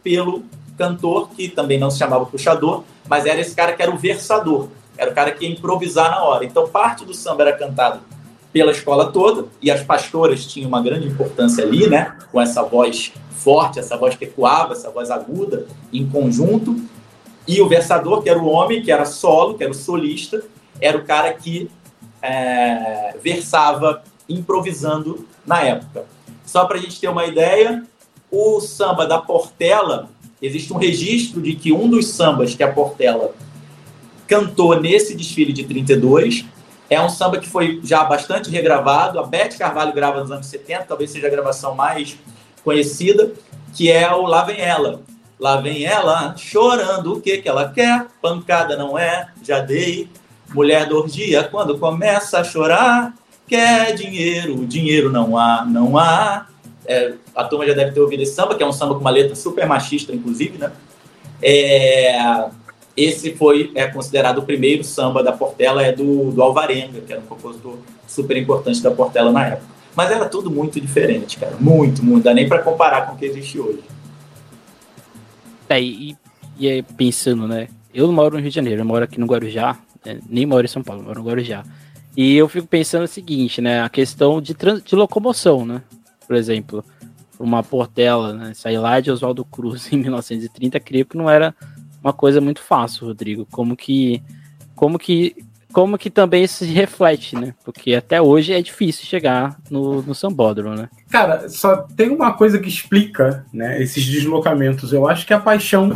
[0.01, 0.43] pelo
[0.77, 4.67] cantor, que também não se chamava puxador, mas era esse cara que era o versador,
[4.97, 6.45] era o cara que ia improvisar na hora.
[6.45, 7.99] Então, parte do samba era cantado
[8.51, 12.15] pela escola toda, e as pastoras tinham uma grande importância ali, né?
[12.31, 16.75] Com essa voz forte, essa voz que ecoava, essa voz aguda, em conjunto.
[17.47, 20.43] E o versador, que era o homem, que era solo, que era o solista,
[20.81, 21.69] era o cara que
[22.21, 26.05] é, versava improvisando na época.
[26.45, 27.83] Só para a gente ter uma ideia,
[28.31, 30.09] o samba da Portela
[30.41, 33.33] existe um registro de que um dos sambas que a Portela
[34.27, 36.45] cantou nesse desfile de 32
[36.89, 39.19] é um samba que foi já bastante regravado.
[39.19, 42.17] A Beth Carvalho grava nos anos 70, talvez seja a gravação mais
[42.63, 43.33] conhecida,
[43.73, 45.01] que é o Lá Vem Ela.
[45.39, 48.07] Lá vem ela chorando, o que que ela quer?
[48.21, 50.09] Pancada não é, já dei.
[50.49, 53.13] Mulher do orgia, quando começa a chorar,
[53.47, 56.47] quer dinheiro, dinheiro não há, não há.
[56.87, 59.09] É, a turma já deve ter ouvido esse samba, que é um samba com uma
[59.09, 60.71] letra super machista, inclusive, né?
[61.41, 62.49] É,
[62.95, 67.21] esse foi é, considerado o primeiro samba da Portela, é do, do Alvarenga, que era
[67.21, 69.67] um compositor super importante da Portela na época.
[69.95, 71.55] Mas era tudo muito diferente, cara.
[71.59, 72.23] Muito, muito.
[72.23, 73.83] Dá nem para comparar com o que existe hoje.
[75.69, 76.15] É, e,
[76.59, 77.67] e pensando, né?
[77.93, 80.19] Eu moro no Rio de Janeiro, eu moro aqui no Guarujá, né?
[80.29, 81.63] nem moro em São Paulo, moro no Guarujá.
[82.15, 83.81] E eu fico pensando o seguinte, né?
[83.81, 85.81] A questão de, de locomoção, né?
[86.27, 86.83] Por exemplo,
[87.39, 91.55] uma Portela, né, sair lá de Oswaldo Cruz em 1930, creio que não era
[92.03, 93.47] uma coisa muito fácil, Rodrigo.
[93.51, 94.21] Como que,
[94.75, 95.35] como que,
[95.73, 97.53] como que também se reflete, né?
[97.63, 100.89] Porque até hoje é difícil chegar no, no Sambódromo, né?
[101.09, 104.93] Cara, só tem uma coisa que explica, né, esses deslocamentos.
[104.93, 105.91] Eu acho que é a paixão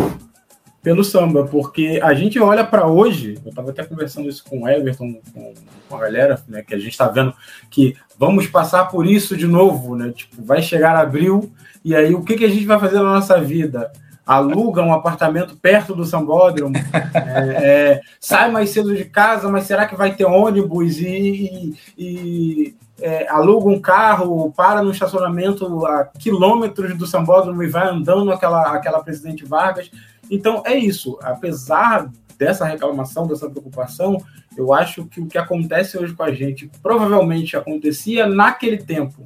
[0.82, 4.68] pelo samba, porque a gente olha para hoje, eu estava até conversando isso com o
[4.68, 5.54] Everton, com,
[5.88, 7.34] com a galera, né, que a gente está vendo
[7.70, 10.12] que vamos passar por isso de novo, né?
[10.12, 11.52] Tipo, vai chegar abril
[11.86, 13.92] e aí o que, que a gente vai fazer na nossa vida?
[14.26, 19.86] Aluga um apartamento perto do Sambódromo, é, é, sai mais cedo de casa, mas será
[19.86, 26.06] que vai ter ônibus e, e, e é, aluga um carro, para no estacionamento a
[26.06, 29.92] quilômetros do Sambódromo e vai andando aquela, aquela Presidente Vargas?
[30.32, 31.20] Então, é isso.
[31.22, 34.18] Apesar dessa reclamação, dessa preocupação,
[34.58, 39.24] eu acho que o que acontece hoje com a gente provavelmente acontecia naquele tempo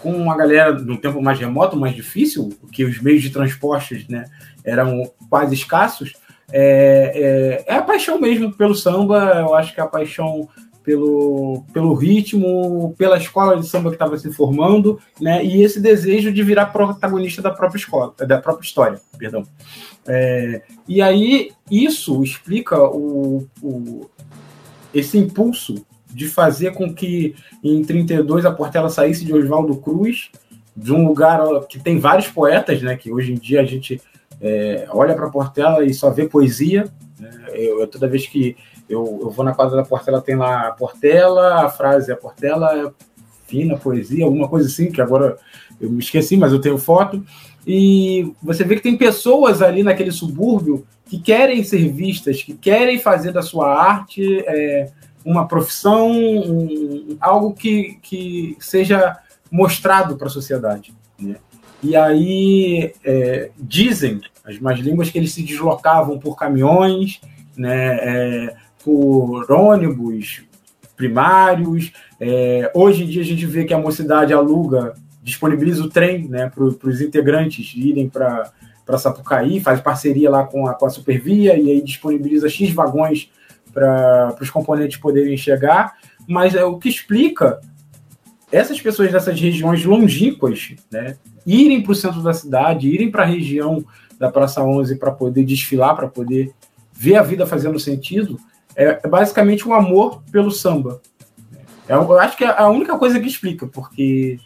[0.00, 4.24] com uma galera num tempo mais remoto, mais difícil, que os meios de transportes né,
[4.64, 6.14] eram quase escassos,
[6.52, 10.48] é, é, é, a paixão mesmo pelo samba, eu acho que é a paixão
[10.82, 16.32] pelo, pelo ritmo, pela escola de samba que estava se formando, né, e esse desejo
[16.32, 19.44] de virar protagonista da própria escola, da própria história, perdão.
[20.06, 24.10] É, e aí isso explica o, o,
[24.94, 30.30] esse impulso de fazer com que em 32 a Portela saísse de Oswaldo Cruz,
[30.76, 32.96] de um lugar que tem vários poetas, né?
[32.96, 34.00] Que hoje em dia a gente
[34.40, 36.88] é, olha para Portela e só vê poesia.
[37.18, 38.56] Né, eu, toda vez que
[38.90, 42.76] eu, eu, vou na quadra da Portela, tem lá a Portela, a frase a Portela
[42.76, 42.90] é
[43.46, 45.36] fina, poesia, alguma coisa assim, que agora
[45.80, 47.24] eu me esqueci, mas eu tenho foto.
[47.66, 52.98] E você vê que tem pessoas ali naquele subúrbio que querem ser vistas, que querem
[52.98, 54.90] fazer da sua arte é,
[55.24, 59.16] uma profissão, um, algo que, que seja
[59.50, 60.94] mostrado para a sociedade.
[61.18, 61.36] Né?
[61.82, 67.20] E aí é, dizem as más línguas que eles se deslocavam por caminhões,
[67.56, 70.42] né, é, por ônibus,
[70.96, 71.92] primários.
[72.20, 76.50] É, hoje em dia a gente vê que a mocidade aluga, disponibiliza o trem né,
[76.50, 78.52] para os integrantes irem para
[78.98, 83.30] Sapucaí, faz parceria lá com a, com a Supervia e aí disponibiliza X vagões
[83.72, 85.94] para os componentes poderem chegar.
[86.26, 87.60] Mas é o que explica
[88.52, 91.16] essas pessoas dessas regiões longínquas né,
[91.46, 93.84] irem para o centro da cidade, irem para a região
[94.18, 96.52] da Praça 11 para poder desfilar, para poder
[96.92, 98.38] ver a vida fazendo sentido,
[98.76, 101.00] é, é basicamente um amor pelo samba.
[101.88, 104.38] É, eu acho que é a única coisa que explica, porque,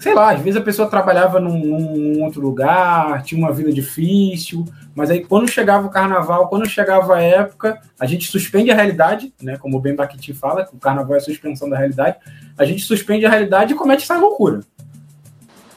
[0.00, 4.64] sei lá, às vezes a pessoa trabalhava num, num outro lugar, tinha uma vida difícil,
[4.94, 9.32] mas aí quando chegava o carnaval, quando chegava a época, a gente suspende a realidade,
[9.42, 9.56] né?
[9.56, 12.16] Como o Ben Bakhtin fala, que o carnaval é a suspensão da realidade,
[12.56, 14.60] a gente suspende a realidade e comete essa loucura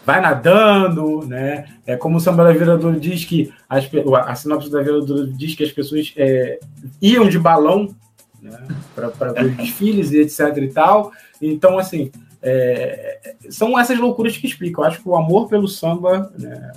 [0.05, 1.65] vai nadando, né?
[1.85, 3.89] É como o Samba da Viradouro diz que as,
[4.25, 6.59] a sinopse da Viradouro diz que as pessoas é,
[7.01, 7.93] iam de balão
[8.41, 8.57] né,
[8.93, 11.11] para ver desfiles e etc e tal.
[11.41, 14.83] Então, assim, é, são essas loucuras que explicam.
[14.83, 16.71] Eu acho que o amor pelo samba, né,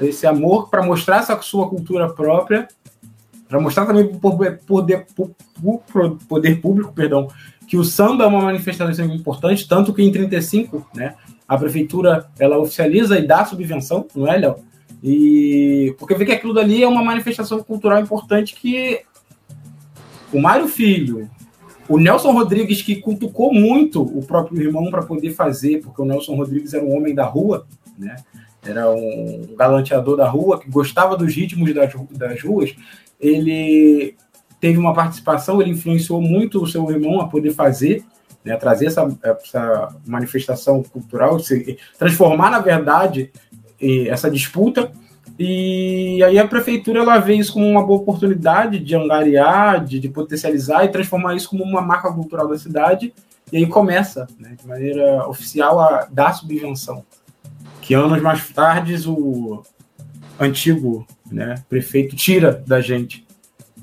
[0.00, 2.66] esse amor para mostrar essa sua cultura própria,
[3.46, 5.06] para mostrar também o poder,
[6.26, 7.28] poder público, perdão,
[7.68, 11.14] que o samba é uma manifestação importante, tanto que em 35, né,
[11.48, 14.56] a prefeitura ela oficializa e dá subvenção, não é, Léo?
[15.02, 19.02] E porque vê que aquilo dali é uma manifestação cultural importante que
[20.32, 21.30] o Mário Filho,
[21.88, 26.34] o Nelson Rodrigues, que cutucou muito o próprio irmão para poder fazer, porque o Nelson
[26.34, 28.16] Rodrigues era um homem da rua, né?
[28.64, 32.74] Era um galanteador da rua que gostava dos ritmos das, das ruas.
[33.20, 34.16] Ele
[34.60, 38.04] teve uma participação, ele influenciou muito o seu irmão a poder fazer
[38.46, 43.32] né, trazer essa, essa manifestação cultural, se, transformar, na verdade,
[44.08, 44.92] essa disputa.
[45.36, 50.08] E aí a prefeitura ela vê isso como uma boa oportunidade de angariar, de, de
[50.08, 53.12] potencializar e transformar isso como uma marca cultural da cidade.
[53.52, 57.04] E aí começa, né, de maneira oficial, a dar subvenção.
[57.82, 59.62] Que anos mais tarde o
[60.38, 63.26] antigo né, prefeito tira da gente.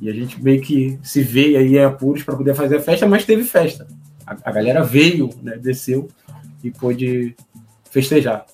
[0.01, 3.05] E a gente meio que se vê aí em apuros para poder fazer a festa,
[3.05, 3.85] mas teve festa
[4.25, 6.09] a, a galera veio, né, desceu
[6.63, 7.35] e pôde
[7.91, 8.45] festejar.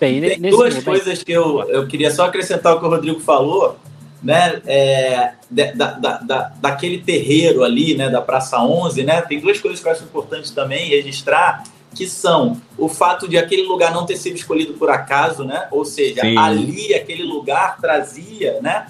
[0.00, 0.84] Bem, Tem duas momento...
[0.84, 3.78] coisas que eu, eu queria só acrescentar o que o Rodrigo falou,
[4.22, 9.60] né, é, da, da, da, daquele terreiro ali, né, da Praça 11, né, tem duas
[9.60, 14.06] coisas que eu acho importante também registrar, que são o fato de aquele lugar não
[14.06, 16.38] ter sido escolhido por acaso, né, ou seja, Sim.
[16.38, 18.86] ali, aquele lugar trazia, né,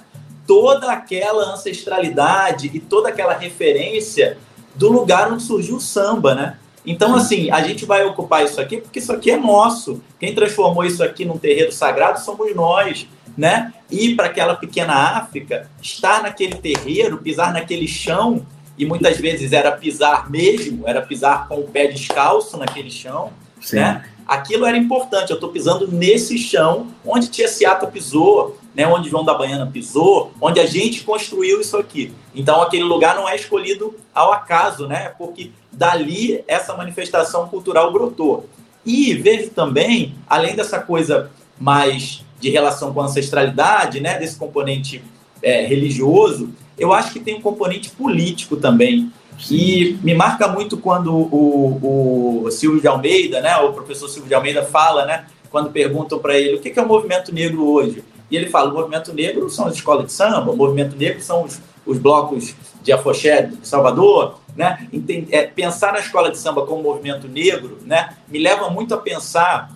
[0.46, 4.38] toda aquela ancestralidade e toda aquela referência
[4.74, 6.58] do lugar onde surgiu o samba, né?
[6.84, 10.02] Então, assim, a gente vai ocupar isso aqui porque isso aqui é nosso.
[10.18, 13.06] Quem transformou isso aqui num terreiro sagrado somos nós,
[13.36, 13.72] né?
[13.90, 18.44] Ir para aquela pequena África, estar naquele terreiro, pisar naquele chão,
[18.76, 23.30] e muitas vezes era pisar mesmo, era pisar com o pé descalço naquele chão,
[23.62, 23.76] Sim.
[23.76, 24.04] né?
[24.26, 25.30] Aquilo era importante.
[25.30, 30.32] Eu estou pisando nesse chão onde Tia Seata pisou, né, onde João da Baiana pisou,
[30.40, 32.12] onde a gente construiu isso aqui.
[32.34, 35.12] Então aquele lugar não é escolhido ao acaso, né?
[35.18, 38.48] Porque dali essa manifestação cultural brotou.
[38.84, 45.02] E vejo também, além dessa coisa mais de relação com a ancestralidade, né, desse componente
[45.40, 49.12] é, religioso, eu acho que tem um componente político também.
[49.50, 54.34] E me marca muito quando o, o Silvio de Almeida, né, o professor Silvio de
[54.34, 58.04] Almeida fala, né, quando perguntam para ele o que é o movimento negro hoje.
[58.30, 61.44] E ele fala: o movimento negro são as escolas de samba, o movimento negro são
[61.44, 64.40] os, os blocos de afoxé de Salvador.
[64.56, 64.86] Né?
[65.30, 69.72] É, pensar na escola de samba como movimento negro né, me leva muito a pensar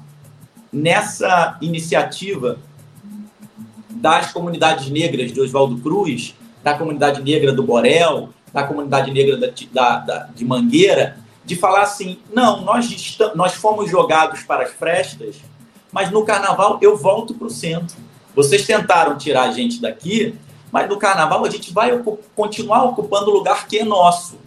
[0.70, 2.58] nessa iniciativa
[3.88, 9.52] das comunidades negras de Oswaldo Cruz, da comunidade negra do Borel, da comunidade negra da,
[9.70, 15.36] da, da, de Mangueira, de falar assim: não, nós, nós fomos jogados para as frestas,
[15.92, 17.94] mas no carnaval eu volto para o centro.
[18.34, 20.34] Vocês tentaram tirar a gente daqui,
[20.72, 22.02] mas no carnaval a gente vai
[22.34, 24.38] continuar ocupando o lugar que é nosso.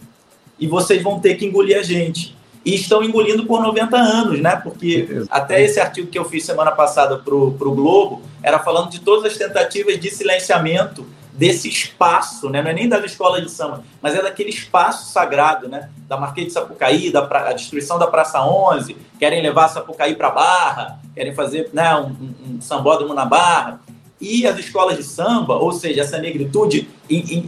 [0.58, 2.36] E vocês vão ter que engolir a gente.
[2.64, 4.56] E estão engolindo por 90 anos, né?
[4.56, 8.98] Porque até esse artigo que eu fiz semana passada para o Globo era falando de
[8.98, 11.06] todas as tentativas de silenciamento
[11.40, 12.60] desse espaço, né?
[12.60, 15.88] não é nem das escolas de samba, mas é daquele espaço sagrado, né?
[16.06, 17.48] da Marquês de Sapucaí, da pra...
[17.48, 22.10] a destruição da Praça 11, querem levar Sapucaí para Barra, querem fazer né, um,
[22.46, 23.80] um, sambódromo na Barra.
[24.20, 26.86] E as escolas de samba, ou seja, essa negritude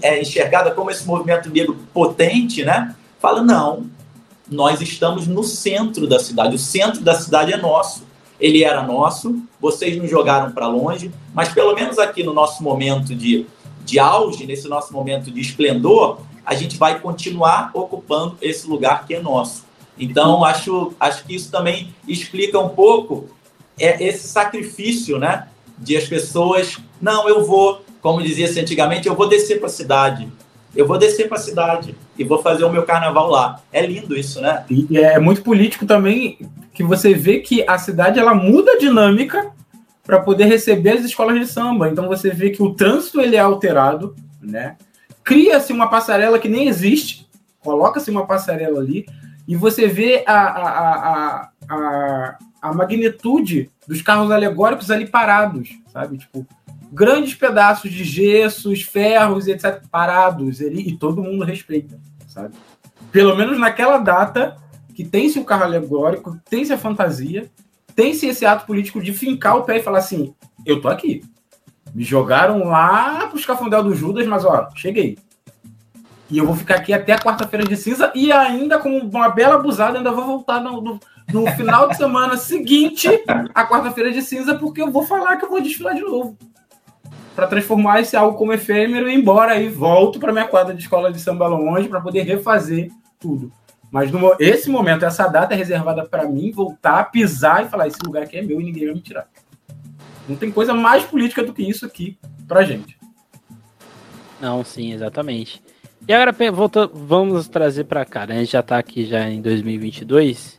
[0.01, 2.97] é enxergada como esse movimento negro potente, né?
[3.21, 3.85] fala, não,
[4.51, 8.11] nós estamos no centro da cidade, o centro da cidade é nosso.
[8.41, 13.15] Ele era nosso, vocês nos jogaram para longe, mas pelo menos aqui no nosso momento
[13.15, 13.47] de
[13.85, 19.15] de auge, nesse nosso momento de esplendor, a gente vai continuar ocupando esse lugar que
[19.15, 19.65] é nosso.
[19.99, 23.29] Então, acho, acho que isso também explica um pouco
[23.79, 25.49] é, esse sacrifício, né?
[25.79, 30.29] De as pessoas, não, eu vou, como dizia-se antigamente, eu vou descer para a cidade.
[30.75, 33.61] Eu vou descer para a cidade e vou fazer o meu carnaval lá.
[33.73, 34.65] É lindo isso, né?
[34.71, 36.39] E é muito político também
[36.73, 39.53] que você vê que a cidade ela muda a dinâmica
[40.05, 41.89] para poder receber as escolas de samba.
[41.89, 44.77] Então você vê que o trânsito ele é alterado, né?
[45.25, 47.29] Cria-se uma passarela que nem existe,
[47.61, 49.07] coloca-se uma passarela ali
[49.47, 56.19] e você vê a, a, a, a, a magnitude dos carros alegóricos ali parados, sabe?
[56.19, 56.47] Tipo,
[56.93, 61.99] grandes pedaços de gessos, ferros, etc., parados ali, e todo mundo respeita,
[62.29, 62.55] sabe?
[63.11, 64.57] Pelo menos naquela data
[64.95, 67.51] que tem-se o carro alegórico, tem-se a fantasia,
[67.95, 70.35] tem-se esse ato político de fincar o pé e falar assim:
[70.65, 71.23] eu tô aqui.
[71.95, 75.19] Me jogaram lá pro escafundel do Judas, mas ó, cheguei.
[76.31, 79.57] E eu vou ficar aqui até a quarta-feira de cinza e ainda, com uma bela
[79.57, 83.09] abusada, ainda vou voltar no, no, no final de semana seguinte
[83.55, 86.39] à quarta-feira de cinza, porque eu vou falar que eu vou desfilar de novo.
[87.37, 90.81] Para transformar esse algo como efêmero e ir embora e volto para minha quadra de
[90.81, 92.91] escola de samba longe para poder refazer
[93.21, 93.53] tudo.
[93.93, 97.99] Mas no, esse momento, essa data é reservada para mim voltar, pisar e falar: esse
[98.03, 99.29] lugar aqui é meu e ninguém vai me tirar.
[100.27, 102.19] Não tem coisa mais política do que isso aqui
[102.49, 102.99] pra gente.
[104.41, 105.63] Não, sim, exatamente.
[106.09, 108.37] E agora volta, vamos trazer para cá, né?
[108.37, 110.59] A gente já está aqui já em 2022.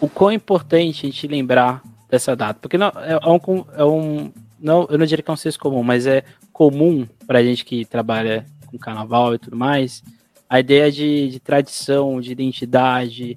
[0.00, 4.32] O quão importante a gente lembrar dessa data, porque não é, é um, é um
[4.60, 7.84] não, eu não diria que é um senso comum, mas é comum para gente que
[7.84, 10.02] trabalha com carnaval e tudo mais,
[10.48, 13.36] a ideia de, de tradição, de identidade,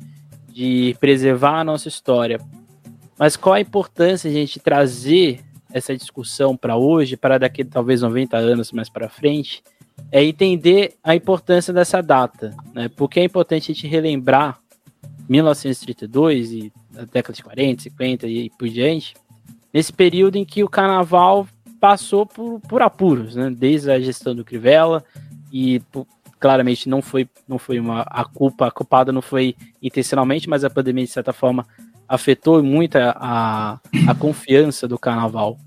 [0.49, 2.39] de preservar a nossa história.
[3.17, 5.39] Mas qual a importância de a gente trazer
[5.71, 9.63] essa discussão para hoje, para daqui talvez 90 anos mais para frente?
[10.11, 12.89] é entender a importância dessa data, né?
[12.89, 14.59] Porque é importante a gente relembrar
[15.27, 19.13] 1932 e a década de 40, 50 e por diante,
[19.73, 21.47] nesse período em que o carnaval
[21.79, 23.49] passou por, por apuros, né?
[23.49, 25.03] Desde a gestão do Crivella
[25.51, 25.81] e
[26.39, 30.69] claramente não foi não foi uma a culpa a culpada não foi intencionalmente, mas a
[30.69, 31.65] pandemia de certa forma
[32.07, 35.57] afetou muito a, a, confiança do carnaval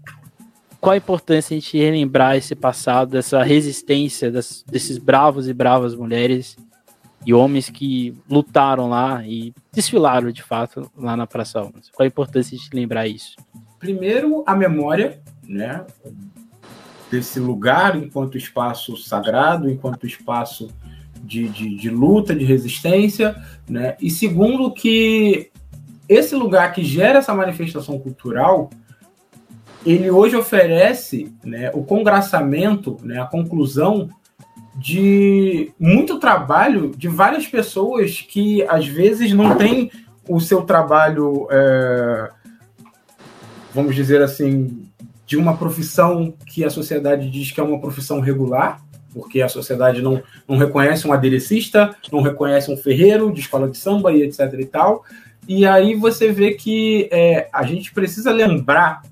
[0.80, 5.94] qual a importância a gente relembrar esse passado, dessa resistência das, desses bravos e bravas
[5.94, 6.56] mulheres
[7.26, 11.92] e homens que lutaram lá e desfilaram de fato lá na Praça 11.
[11.92, 13.36] Qual a importância de lembrar isso?
[13.78, 15.84] Primeiro, a memória, né?
[17.10, 20.68] Desse lugar enquanto espaço sagrado, enquanto espaço
[21.22, 23.36] de, de, de luta, de resistência,
[23.68, 23.96] né?
[24.00, 25.50] E segundo, que
[26.08, 28.70] esse lugar que gera essa manifestação cultural
[29.84, 34.08] ele hoje oferece né, o congraçamento, né, a conclusão
[34.76, 39.90] de muito trabalho de várias pessoas que às vezes não têm
[40.28, 42.30] o seu trabalho, é,
[43.74, 44.89] vamos dizer assim,
[45.30, 48.82] de uma profissão que a sociedade diz que é uma profissão regular,
[49.14, 53.78] porque a sociedade não, não reconhece um aderecista, não reconhece um ferreiro de escola de
[53.78, 55.04] samba e etc e tal.
[55.46, 59.02] E aí você vê que é, a gente precisa lembrar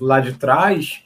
[0.00, 1.02] lá de trás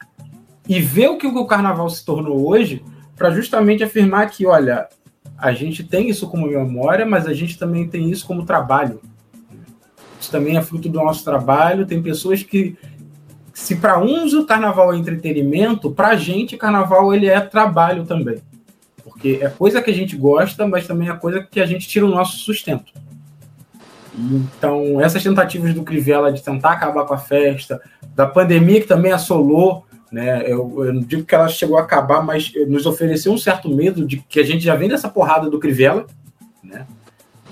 [0.68, 2.80] e ver o que o carnaval se tornou hoje
[3.16, 4.86] para justamente afirmar que, olha,
[5.36, 9.00] a gente tem isso como memória, mas a gente também tem isso como trabalho.
[10.20, 11.86] Isso também é fruto do nosso trabalho.
[11.86, 12.76] Tem pessoas que,
[13.58, 18.38] se para uns o carnaval é entretenimento, para a gente carnaval ele é trabalho também.
[19.02, 22.06] Porque é coisa que a gente gosta, mas também é coisa que a gente tira
[22.06, 22.92] o nosso sustento.
[24.14, 27.82] Então, essas tentativas do Crivella de tentar acabar com a festa,
[28.14, 30.44] da pandemia que também assolou, né?
[30.46, 34.06] Eu, eu, não digo que ela chegou a acabar, mas nos ofereceu um certo medo
[34.06, 36.06] de que a gente já vem dessa porrada do Crivella,
[36.62, 36.86] né?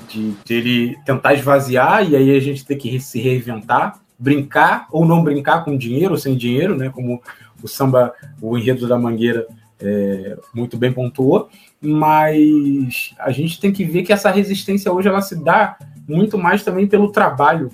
[0.09, 5.05] De, de ele tentar esvaziar e aí a gente ter que se reinventar, brincar ou
[5.05, 6.91] não brincar com dinheiro ou sem dinheiro, né?
[6.91, 7.23] Como
[7.63, 9.47] o samba, o enredo da Mangueira
[9.81, 11.49] é, muito bem pontuou,
[11.81, 15.77] mas a gente tem que ver que essa resistência hoje ela se dá
[16.09, 17.71] muito mais também pelo trabalho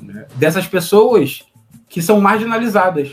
[0.00, 1.44] né, dessas pessoas
[1.88, 3.12] que são marginalizadas.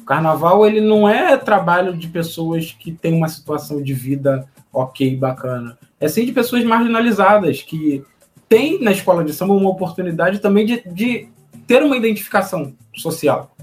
[0.00, 5.16] O carnaval ele não é trabalho de pessoas que têm uma situação de vida ok,
[5.16, 5.78] bacana.
[6.00, 8.02] É sim de pessoas marginalizadas que
[8.48, 11.28] têm na escola de samba uma oportunidade também de, de
[11.70, 13.54] ter uma identificação social.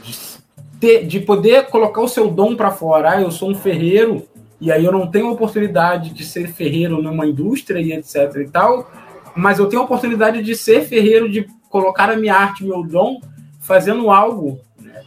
[0.00, 0.16] De,
[0.78, 3.14] ter, de poder colocar o seu dom para fora.
[3.14, 4.24] Ah, eu sou um ferreiro,
[4.60, 8.88] e aí eu não tenho oportunidade de ser ferreiro numa indústria e etc e tal,
[9.34, 13.20] mas eu tenho a oportunidade de ser ferreiro, de colocar a minha arte, meu dom,
[13.58, 15.02] fazendo algo né,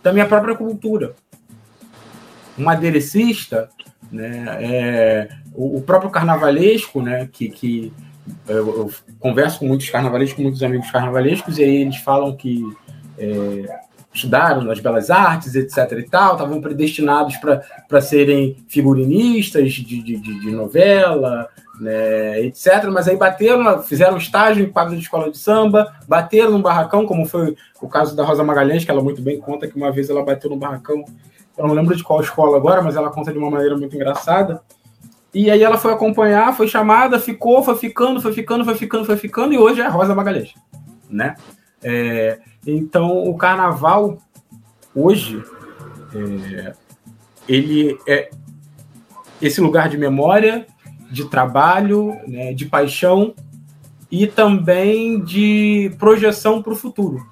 [0.00, 1.16] da minha própria cultura.
[2.56, 3.68] um aderecista,
[4.12, 4.58] né?
[4.60, 7.28] É, o, o, próprio carnavalesco, né?
[7.32, 7.92] Que, que
[8.48, 12.64] eu, eu, converso com muitos carnavalescos, com muitos amigos carnavalescos, e aí eles falam que
[13.18, 13.80] é,
[14.12, 15.92] estudaram nas belas artes, etc.
[15.98, 21.48] e tal, estavam predestinados para serem figurinistas de, de, de, novela,
[21.80, 22.84] né, etc.
[22.92, 27.24] Mas aí bateram, fizeram estágio em quadro de escola de samba, bateram num barracão, como
[27.26, 30.24] foi o caso da Rosa Magalhães, que ela muito bem conta que uma vez ela
[30.24, 31.04] bateu num barracão.
[31.56, 34.62] Eu não lembro de qual escola agora, mas ela conta de uma maneira muito engraçada.
[35.34, 39.16] E aí ela foi acompanhar, foi chamada, ficou, foi ficando, foi ficando, foi ficando, foi
[39.16, 40.54] ficando, e hoje é Rosa Magalhães,
[41.08, 41.36] né?
[41.82, 44.18] É, então, o carnaval,
[44.94, 45.42] hoje,
[46.14, 46.74] é,
[47.48, 48.30] ele é
[49.40, 50.66] esse lugar de memória,
[51.10, 53.34] de trabalho, né, de paixão
[54.10, 57.26] e também de projeção para o futuro.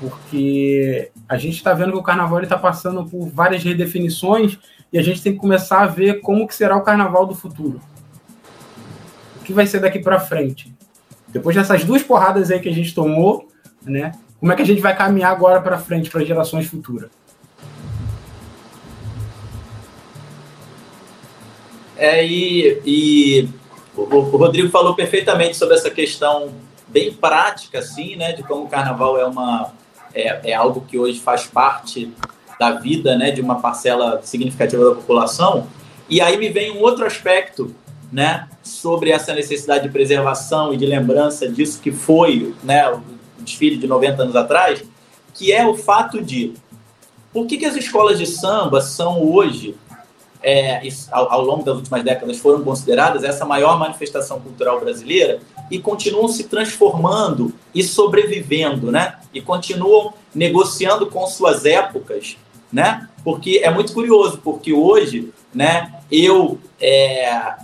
[0.00, 4.58] Porque a gente está vendo que o carnaval está passando por várias redefinições
[4.92, 7.80] e a gente tem que começar a ver como que será o carnaval do futuro.
[9.40, 10.72] O que vai ser daqui para frente.
[11.28, 13.48] Depois dessas duas porradas aí que a gente tomou,
[13.82, 14.12] né?
[14.40, 17.10] Como é que a gente vai caminhar agora para frente para gerações futuras?
[21.96, 23.48] É, e, e
[23.96, 26.52] o, o, Rodrigo falou perfeitamente sobre essa questão
[26.86, 29.72] bem prática, assim, né, de como o carnaval é uma
[30.14, 32.14] é, é algo que hoje faz parte
[32.58, 35.66] da vida, né, de uma parcela significativa da população.
[36.08, 37.74] E aí me vem um outro aspecto,
[38.10, 42.98] né, sobre essa necessidade de preservação e de lembrança disso que foi, né,
[43.38, 44.82] desfile de 90 anos atrás,
[45.34, 46.54] que é o fato de
[47.32, 49.76] por que, que as escolas de samba são hoje,
[50.42, 50.80] é,
[51.10, 55.40] ao, ao, longo das últimas décadas, foram consideradas essa maior manifestação cultural brasileira
[55.70, 59.18] e continuam se transformando e sobrevivendo, né?
[59.34, 62.36] E continuam negociando com suas épocas,
[62.72, 63.08] né?
[63.24, 67.54] Porque é muito curioso, porque hoje, né, eu é,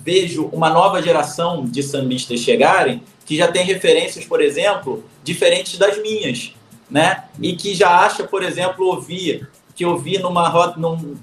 [0.00, 6.00] vejo uma nova geração de sambistas chegarem que já tem referências, por exemplo, diferentes das
[6.02, 6.52] minhas,
[6.90, 7.24] né?
[7.40, 9.48] E que já acha, por exemplo, ouvir
[9.80, 10.74] que ouvir numa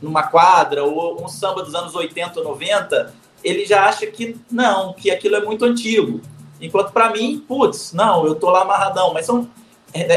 [0.01, 4.93] numa quadra ou um samba dos anos 80 ou 90, ele já acha que não,
[4.93, 6.21] que aquilo é muito antigo.
[6.59, 9.47] Enquanto para mim, putz, não, eu tô lá amarradão, mas são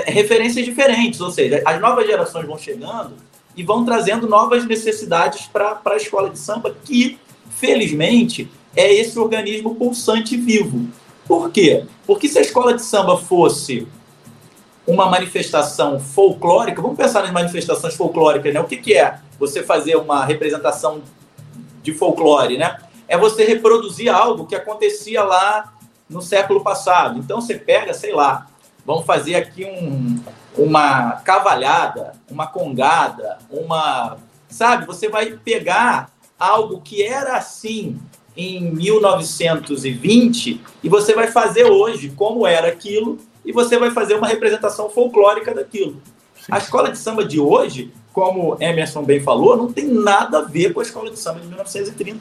[0.06, 3.14] referências diferentes, ou seja, as novas gerações vão chegando
[3.56, 7.18] e vão trazendo novas necessidades para a escola de samba, que,
[7.50, 10.86] felizmente, é esse organismo pulsante vivo.
[11.26, 11.84] Por quê?
[12.06, 13.86] Porque se a escola de samba fosse
[14.86, 18.60] uma manifestação folclórica, vamos pensar nas manifestações folclóricas, né?
[18.60, 21.02] O que, que é você fazer uma representação
[21.82, 22.78] de folclore, né?
[23.06, 25.72] É você reproduzir algo que acontecia lá
[26.08, 27.18] no século passado.
[27.18, 28.48] Então você pega, sei lá,
[28.84, 30.18] vamos fazer aqui um,
[30.56, 34.18] uma cavalhada, uma congada, uma.
[34.48, 34.86] Sabe?
[34.86, 37.98] Você vai pegar algo que era assim
[38.36, 44.26] em 1920 e você vai fazer hoje como era aquilo e você vai fazer uma
[44.26, 46.00] representação folclórica daquilo.
[46.50, 50.72] A escola de samba de hoje, como Emerson bem falou, não tem nada a ver
[50.72, 52.18] com a escola de samba de 1930.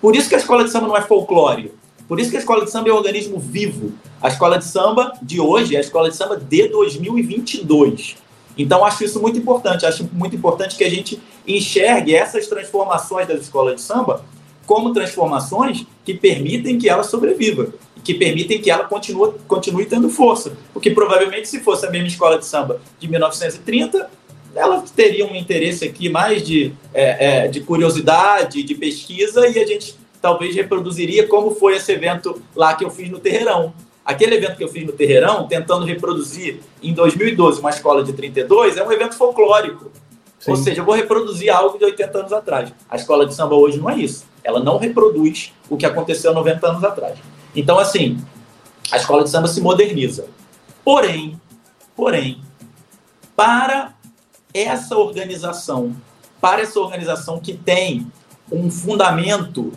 [0.00, 1.72] Por isso que a escola de samba não é folclore.
[2.06, 3.92] Por isso que a escola de samba é um organismo vivo.
[4.20, 8.16] A escola de samba de hoje é a escola de samba de 2022.
[8.56, 9.86] Então, acho isso muito importante.
[9.86, 14.24] Acho muito importante que a gente enxergue essas transformações das escolas de samba
[14.66, 17.68] como transformações que permitem que ela sobreviva,
[18.02, 20.56] que permitem que ela continue, continue tendo força.
[20.72, 24.10] Porque provavelmente, se fosse a mesma escola de samba de 1930,
[24.54, 29.66] ela teria um interesse aqui mais de, é, é, de curiosidade, de pesquisa, e a
[29.66, 33.74] gente talvez reproduziria como foi esse evento lá que eu fiz no Terreirão.
[34.02, 38.78] Aquele evento que eu fiz no Terreirão, tentando reproduzir em 2012 uma escola de 32,
[38.78, 39.92] é um evento folclórico.
[40.40, 40.52] Sim.
[40.52, 42.72] Ou seja, eu vou reproduzir algo de 80 anos atrás.
[42.88, 44.24] A escola de samba hoje não é isso.
[44.42, 47.18] Ela não reproduz o que aconteceu 90 anos atrás.
[47.54, 48.16] Então, assim,
[48.90, 50.24] a escola de samba se moderniza.
[50.82, 51.38] Porém,
[51.94, 52.40] porém,
[53.36, 53.92] para
[54.54, 55.94] essa organização,
[56.40, 58.06] para essa organização que tem
[58.50, 59.70] um fundamento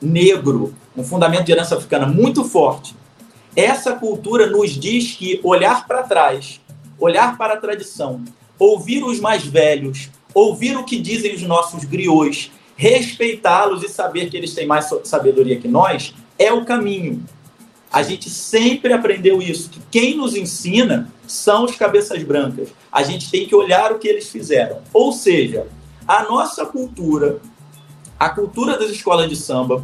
[0.00, 2.94] negro, um fundamento de herança africana muito forte,
[3.54, 6.60] essa cultura nos diz que olhar para trás,
[6.98, 8.22] olhar para a tradição,
[8.58, 14.36] ouvir os mais velhos, ouvir o que dizem os nossos griots, respeitá-los e saber que
[14.36, 17.24] eles têm mais sabedoria que nós é o caminho.
[17.92, 22.68] A gente sempre aprendeu isso, que quem nos ensina são os cabeças brancas.
[22.90, 24.78] A gente tem que olhar o que eles fizeram.
[24.92, 25.66] Ou seja,
[26.06, 27.40] a nossa cultura,
[28.20, 29.82] a cultura das escolas de samba,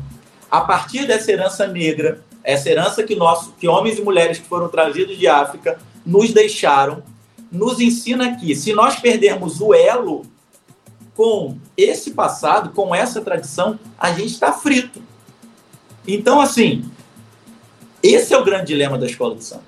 [0.50, 4.68] a partir dessa herança negra, essa herança que, nós, que homens e mulheres que foram
[4.68, 7.02] trazidos de África nos deixaram,
[7.50, 10.26] nos ensina que se nós perdermos o elo
[11.14, 15.00] com esse passado, com essa tradição, a gente está frito.
[16.06, 16.84] Então, assim,
[18.02, 19.64] esse é o grande dilema da escola de samba.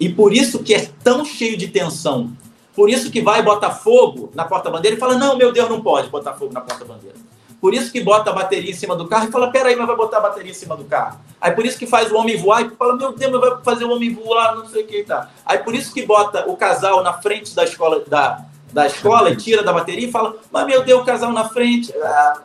[0.00, 2.32] E por isso que é tão cheio de tensão.
[2.74, 6.32] Por isso que vai Botafogo na porta-bandeira e fala: não, meu Deus, não pode botar
[6.34, 7.16] fogo na porta-bandeira.
[7.64, 9.96] Por isso que bota a bateria em cima do carro e fala: peraí, mas vai
[9.96, 11.18] botar a bateria em cima do carro.
[11.40, 13.86] Aí por isso que faz o homem voar e fala: meu Deus, mas vai fazer
[13.86, 15.30] o homem voar, não sei o que tá.
[15.46, 19.36] Aí por isso que bota o casal na frente da escola, da, da escola e
[19.36, 21.90] tira da bateria e fala: mas meu Deus, o casal na frente.
[22.02, 22.42] Ah,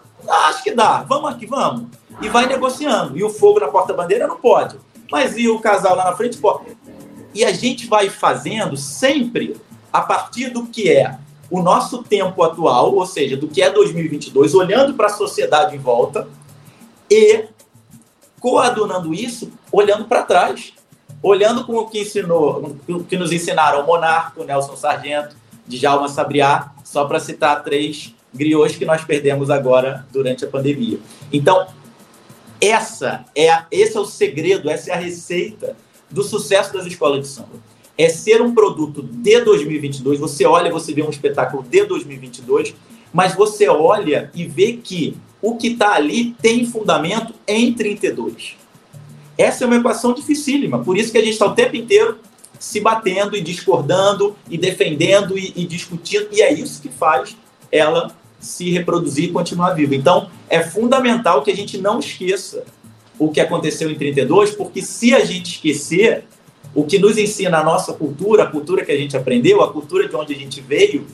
[0.48, 1.88] acho que dá, vamos aqui, vamos.
[2.22, 3.18] E vai negociando.
[3.18, 4.78] E o fogo na porta-bandeira não pode.
[5.12, 6.78] Mas e o casal lá na frente pode.
[7.34, 9.60] E a gente vai fazendo sempre
[9.92, 11.18] a partir do que é
[11.50, 15.80] o nosso tempo atual, ou seja, do que é 2022, olhando para a sociedade em
[15.80, 16.28] volta
[17.10, 17.46] e
[18.40, 20.74] coadunando isso, olhando para trás,
[21.22, 25.36] olhando com o que ensinou, o que nos ensinaram o Monarco, Nelson Sargento,
[25.68, 31.00] Djalma Sabriá, só para citar três griots que nós perdemos agora durante a pandemia.
[31.32, 31.68] Então,
[32.62, 35.76] essa é a, esse é o segredo, essa é a receita
[36.10, 37.70] do sucesso das escolas de samba.
[38.00, 40.20] É ser um produto de 2022.
[40.20, 42.74] Você olha, você vê um espetáculo de 2022,
[43.12, 48.56] mas você olha e vê que o que está ali tem fundamento em 32.
[49.38, 52.20] Essa é uma equação dificílima, por isso que a gente está o tempo inteiro
[52.58, 57.38] se batendo e discordando e defendendo e, e discutindo, e é isso que faz
[57.72, 59.96] ela se reproduzir e continuar viva.
[59.96, 62.64] Então, é fundamental que a gente não esqueça
[63.18, 66.26] o que aconteceu em 32, porque se a gente esquecer,
[66.74, 70.08] o que nos ensina a nossa cultura, a cultura que a gente aprendeu, a cultura
[70.08, 71.06] de onde a gente veio,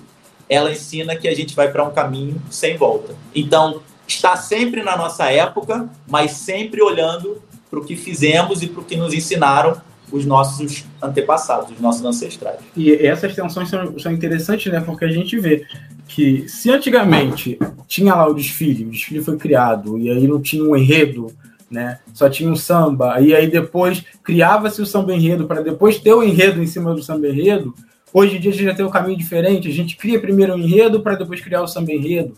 [0.50, 3.16] ela ensina que a gente vai para um caminho sem volta.
[3.34, 8.82] Então, está sempre na nossa época, mas sempre olhando para o que fizemos e para
[8.82, 9.82] o que nos ensinaram
[10.12, 12.60] os nossos antepassados, os nossos ancestrais.
[12.76, 14.80] E essas tensões são, são interessantes, né?
[14.80, 15.66] Porque a gente vê
[16.08, 20.64] que se antigamente tinha lá o desfile, o desfile foi criado e aí não tinha
[20.64, 21.28] um enredo,
[21.76, 22.00] né?
[22.14, 26.24] Só tinha um samba e aí depois criava-se o samba enredo para depois ter o
[26.24, 27.76] enredo em cima do samba enredo.
[28.14, 29.68] Hoje em dia a gente já tem um caminho diferente.
[29.68, 32.34] A gente cria primeiro o enredo para depois criar o samba enredo.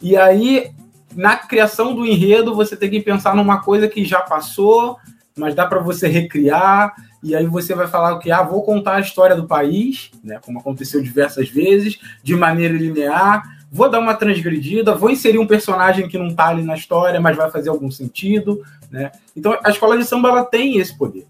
[0.00, 0.70] E aí
[1.16, 4.98] na criação do enredo você tem que pensar numa coisa que já passou,
[5.34, 8.96] mas dá para você recriar e aí você vai falar o que ah, vou contar
[8.96, 13.42] a história do país, né, como aconteceu diversas vezes, de maneira linear,
[13.72, 17.36] vou dar uma transgredida, vou inserir um personagem que não está ali na história, mas
[17.36, 19.10] vai fazer algum sentido, né?
[19.34, 21.26] Então a escola de samba ela tem esse poder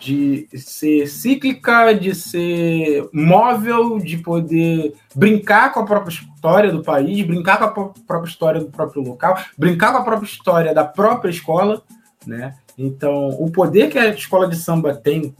[0.00, 7.24] de ser cíclica, de ser móvel, de poder brincar com a própria história do país,
[7.24, 7.68] brincar com a
[8.06, 11.82] própria história do próprio local, brincar com a própria história da própria escola,
[12.26, 12.56] né?
[12.78, 15.34] Então, o poder que a escola de samba tem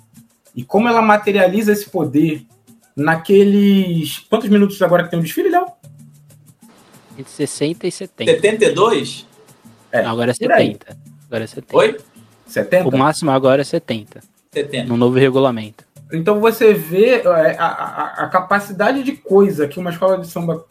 [0.54, 2.46] e como ela materializa esse poder
[2.94, 4.18] naqueles.
[4.28, 5.69] Quantos minutos agora que tem o desfile, Léo?
[7.20, 8.32] Entre 60 e 70.
[8.32, 9.26] 72?
[9.92, 10.96] É, Não, agora é 70.
[11.26, 11.76] Agora é 70.
[11.76, 11.98] Oi?
[12.46, 12.88] 70?
[12.88, 14.20] O máximo agora é 70.
[14.52, 14.88] 70.
[14.88, 15.84] No novo regulamento.
[16.12, 20.64] Então você vê é, a, a, a capacidade de coisa que uma escola de samba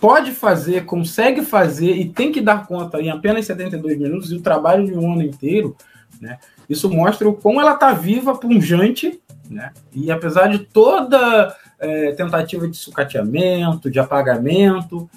[0.00, 4.42] pode fazer, consegue fazer e tem que dar conta em apenas 72 minutos e o
[4.42, 5.76] trabalho de um ano inteiro,
[6.20, 6.38] né?
[6.68, 9.20] Isso mostra o quão ela está viva, punjante,
[9.50, 9.72] né?
[9.92, 15.08] E apesar de toda é, tentativa de sucateamento, de apagamento,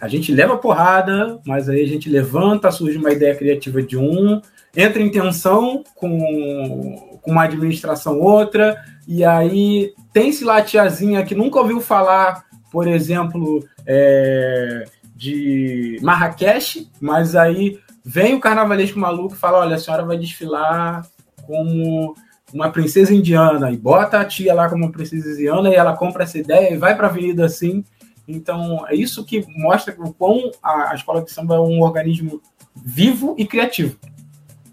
[0.00, 4.40] a gente leva porrada, mas aí a gente levanta, surge uma ideia criativa de um,
[4.76, 11.58] entra em tensão com, com uma administração outra, e aí tem-se lá tiazinha que nunca
[11.58, 14.84] ouviu falar por exemplo, é,
[15.14, 21.06] de Marrakech, mas aí vem o carnavalesco maluco e fala: olha, a senhora vai desfilar
[21.46, 22.14] como
[22.52, 26.24] uma princesa indiana, e bota a tia lá como uma princesa indiana, e ela compra
[26.24, 27.84] essa ideia e vai para a avenida assim.
[28.28, 32.42] Então, é isso que mostra o quão a, a escola de samba é um organismo
[32.76, 33.96] vivo e criativo.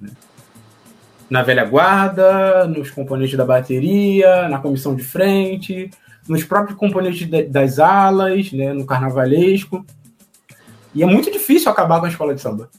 [0.01, 0.11] Né?
[1.29, 5.89] Na velha guarda, nos componentes da bateria, na comissão de frente,
[6.27, 9.85] nos próprios componentes das alas, né, no carnavalesco.
[10.93, 12.69] E é muito difícil acabar com a escola de samba.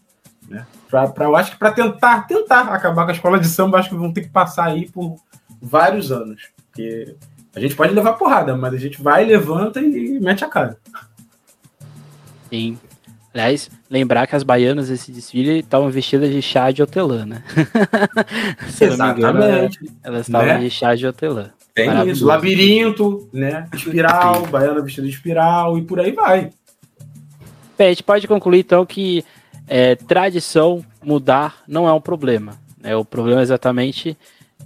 [0.47, 0.67] Né?
[0.91, 3.89] Pra, pra, eu acho que para tentar, tentar acabar com a escola de samba, acho
[3.89, 5.17] que vão ter que passar aí por
[5.61, 6.51] vários anos.
[6.71, 7.17] Porque
[7.57, 10.77] a gente pode levar porrada, mas a gente vai, levanta e mete a cara.
[12.51, 12.79] Sim.
[13.33, 17.43] Aliás, lembrar que as baianas desse desfile estavam vestidas de chá de hortelã, né?
[18.81, 19.79] Exatamente.
[19.83, 20.59] Engano, elas estavam né?
[20.59, 21.51] de chá de hortelã.
[21.75, 23.67] Tem isso, labirinto, né?
[23.73, 26.51] Espiral, baiana vestida de espiral e por aí vai.
[27.77, 29.25] Bem, a gente pode concluir então que
[29.67, 32.53] é, tradição mudar não é um problema.
[32.81, 32.95] Né?
[32.95, 34.17] O problema é exatamente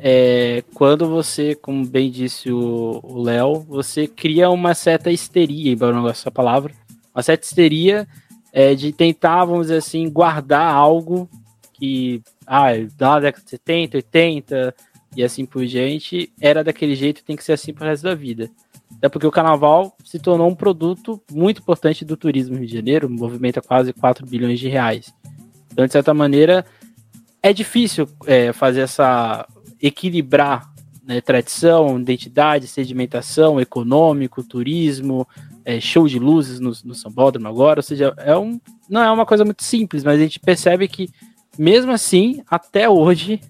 [0.03, 6.03] é, quando você, como bem disse o Léo, você cria uma certa histeria, embora não
[6.03, 6.73] goste dessa palavra,
[7.15, 8.09] uma certa histeria
[8.51, 11.29] é, de tentar, vamos dizer assim, guardar algo
[11.75, 14.75] que, ah, na década de 70, 80
[15.15, 18.51] e assim por diante, era daquele jeito tem que ser assim pro resto da vida.
[18.97, 23.09] Até porque o carnaval se tornou um produto muito importante do turismo Rio de Janeiro,
[23.09, 25.13] movimenta quase 4 bilhões de reais.
[25.71, 26.65] Então, de certa maneira,
[27.43, 29.47] é difícil é, fazer essa
[29.81, 30.71] equilibrar
[31.05, 35.27] né, tradição, identidade, sedimentação, econômico, turismo,
[35.65, 39.27] é, show de luzes no, no Sambódromo agora, ou seja, é um, não é uma
[39.27, 41.09] coisa muito simples, mas a gente percebe que,
[41.59, 43.41] mesmo assim, até hoje,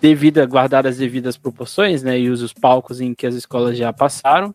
[0.00, 3.92] devido a guardar as devidas proporções, né, e os palcos em que as escolas já
[3.92, 4.54] passaram,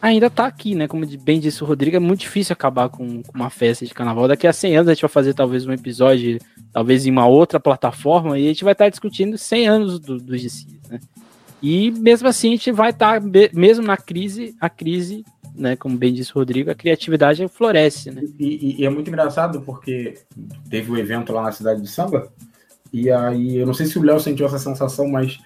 [0.00, 0.88] ainda está aqui, né?
[0.88, 4.28] Como bem disse o Rodrigo, é muito difícil acabar com, com, uma festa de carnaval.
[4.28, 6.38] Daqui a 100 anos a gente vai fazer talvez um episódio,
[6.72, 10.40] talvez em uma outra plataforma, e a gente vai estar discutindo 100 anos do, dos
[10.40, 11.00] GCs, né?
[11.62, 13.20] E mesmo assim a gente vai estar,
[13.52, 15.24] mesmo na crise, a crise,
[15.54, 15.76] né?
[15.76, 18.22] Como bem disse o Rodrigo, a criatividade floresce, né?
[18.38, 20.14] E, e, e é muito engraçado porque
[20.70, 22.32] teve o um evento lá na cidade de Samba,
[22.92, 25.38] e aí eu não sei se o Léo sentiu essa sensação, mas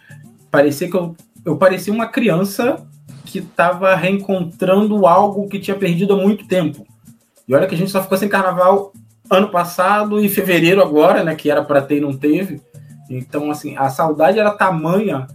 [0.50, 2.86] parecia que eu, eu parecia uma criança
[3.24, 6.86] que estava reencontrando algo que tinha perdido há muito tempo.
[7.46, 8.92] E olha que a gente só ficou sem carnaval
[9.30, 12.60] ano passado e fevereiro agora, né, que era para ter e não teve.
[13.08, 15.26] Então, assim, a saudade era tamanha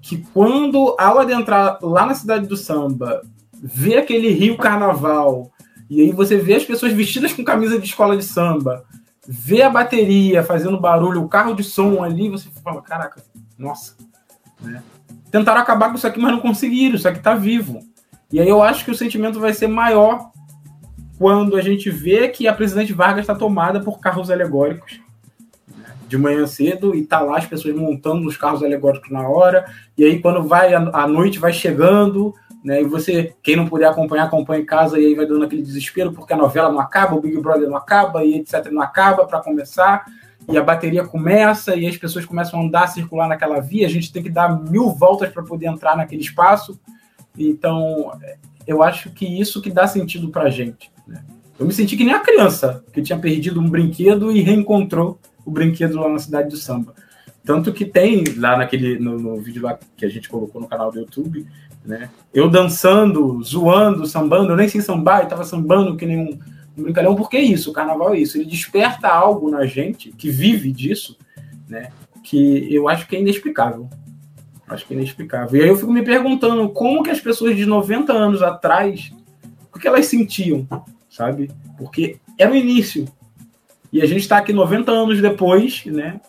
[0.00, 3.22] que quando, ao adentrar lá na cidade do samba,
[3.52, 5.50] ver aquele rio carnaval,
[5.88, 8.84] e aí você vê as pessoas vestidas com camisa de escola de samba,
[9.26, 13.22] vê a bateria fazendo barulho, o carro de som ali, você fala, caraca,
[13.58, 13.96] nossa,
[14.60, 14.82] né?
[15.30, 16.96] Tentaram acabar com isso aqui, mas não conseguiram.
[16.96, 17.80] Isso aqui está vivo.
[18.32, 20.30] E aí eu acho que o sentimento vai ser maior
[21.18, 25.00] quando a gente vê que a presidente Vargas está tomada por carros alegóricos
[26.08, 29.66] de manhã cedo e tá lá as pessoas montando os carros alegóricos na hora.
[29.96, 32.82] E aí quando vai a noite vai chegando, né?
[32.82, 36.12] E você, quem não puder acompanhar, acompanha em casa e aí vai dando aquele desespero
[36.12, 39.40] porque a novela não acaba, o Big Brother não acaba e etc não acaba para
[39.40, 40.04] começar
[40.50, 44.12] e a bateria começa e as pessoas começam a andar, circular naquela via, a gente
[44.12, 46.78] tem que dar mil voltas para poder entrar naquele espaço.
[47.38, 48.12] Então,
[48.66, 50.90] eu acho que isso que dá sentido para a gente.
[51.06, 51.22] Né?
[51.58, 55.50] Eu me senti que nem a criança que tinha perdido um brinquedo e reencontrou o
[55.50, 56.94] brinquedo lá na cidade do samba.
[57.44, 60.90] Tanto que tem lá naquele no, no vídeo lá que a gente colocou no canal
[60.92, 61.46] do YouTube,
[61.84, 62.10] né?
[62.32, 66.38] Eu dançando, zoando, sambando, eu nem sei sambar, e tava sambando que nem um,
[66.80, 70.72] brincalhão, porque é isso, o carnaval é isso, ele desperta algo na gente que vive
[70.72, 71.16] disso,
[71.68, 71.90] né?
[72.22, 73.88] Que eu acho que é inexplicável.
[74.68, 75.60] Acho que é inexplicável.
[75.60, 79.12] E aí eu fico me perguntando como que as pessoas de 90 anos atrás,
[79.74, 80.66] o que elas sentiam,
[81.08, 81.50] sabe?
[81.76, 83.06] Porque era o início.
[83.92, 86.20] E a gente está aqui 90 anos depois, né?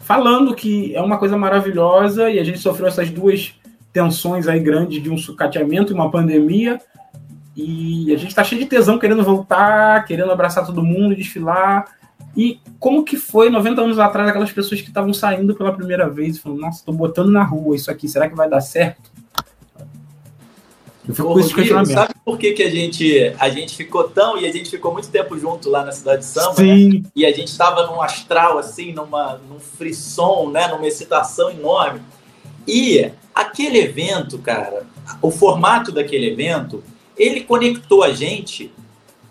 [0.00, 3.54] Falando que é uma coisa maravilhosa e a gente sofreu essas duas
[3.92, 6.80] tensões aí grandes de um sucateamento e uma pandemia,
[7.60, 11.86] e a gente tá cheio de tesão querendo voltar, querendo abraçar todo mundo, desfilar.
[12.36, 16.36] E como que foi 90 anos atrás aquelas pessoas que estavam saindo pela primeira vez
[16.36, 19.10] e falando, nossa, tô botando na rua isso aqui, será que vai dar certo?
[21.08, 21.94] Eu fico Ô, com esse questionamento.
[21.94, 25.08] Sabe por que, que a, gente, a gente ficou tão, e a gente ficou muito
[25.08, 26.88] tempo junto lá na cidade de Samba, Sim.
[26.90, 27.02] Né?
[27.16, 30.68] E a gente estava num astral, assim, numa, num frisson, né?
[30.68, 32.02] Numa excitação enorme.
[32.68, 34.84] E aquele evento, cara,
[35.20, 36.84] o formato daquele evento
[37.18, 38.70] ele conectou a gente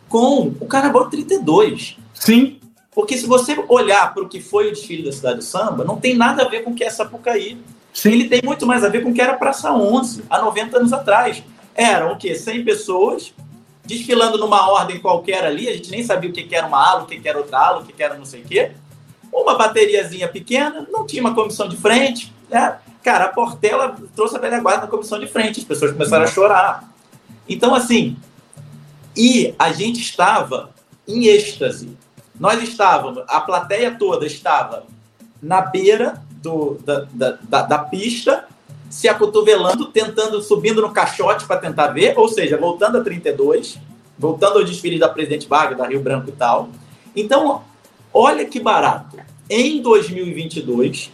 [0.10, 1.98] com o Carnaval 32.
[2.14, 2.60] Sim.
[2.94, 5.98] Porque se você olhar para o que foi o desfile da Cidade do Samba, não
[5.98, 7.58] tem nada a ver com o que é Sapucaí.
[7.94, 8.12] Sim.
[8.12, 10.94] Ele tem muito mais a ver com o que era Praça 11, há 90 anos
[10.94, 11.44] atrás.
[11.76, 12.36] Eram o quê?
[12.36, 13.34] 100 pessoas
[13.88, 17.06] desfilando numa ordem qualquer ali, a gente nem sabia o que era uma ala, o
[17.08, 18.72] que era outra ala, o que era não sei o quê.
[19.32, 22.34] Uma bateriazinha pequena, não tinha uma comissão de frente.
[22.50, 22.78] Né?
[23.02, 26.28] Cara, a Portela trouxe a velha guarda na comissão de frente, as pessoas começaram a
[26.28, 26.84] chorar.
[27.48, 28.18] Então, assim,
[29.16, 30.70] e a gente estava
[31.08, 31.98] em êxtase.
[32.40, 34.86] Nós estávamos, a plateia toda estava
[35.42, 38.46] na beira do, da, da, da, da pista,
[38.90, 43.80] se acotovelando, tentando, subindo no caixote para tentar ver, ou seja, voltando a 32,
[44.18, 46.70] voltando ao desfile da Presidente Vargas, da Rio Branco e tal.
[47.16, 47.64] Então,
[48.14, 49.18] olha que barato.
[49.50, 51.12] Em 2022,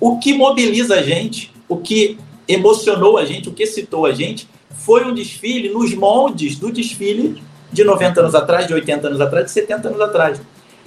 [0.00, 4.48] o que mobiliza a gente, o que emocionou a gente, o que citou a gente,
[4.88, 9.44] foi um desfile nos moldes do desfile de 90 anos atrás, de 80 anos atrás,
[9.44, 10.40] de 70 anos atrás.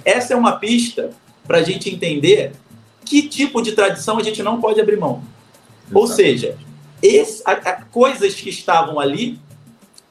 [0.04, 1.10] Essa é uma pista
[1.46, 2.50] para a gente entender
[3.04, 5.22] que tipo de tradição a gente não pode abrir mão.
[5.84, 6.00] Exato.
[6.00, 6.58] Ou seja,
[7.00, 9.38] esse, a, a, coisas que estavam ali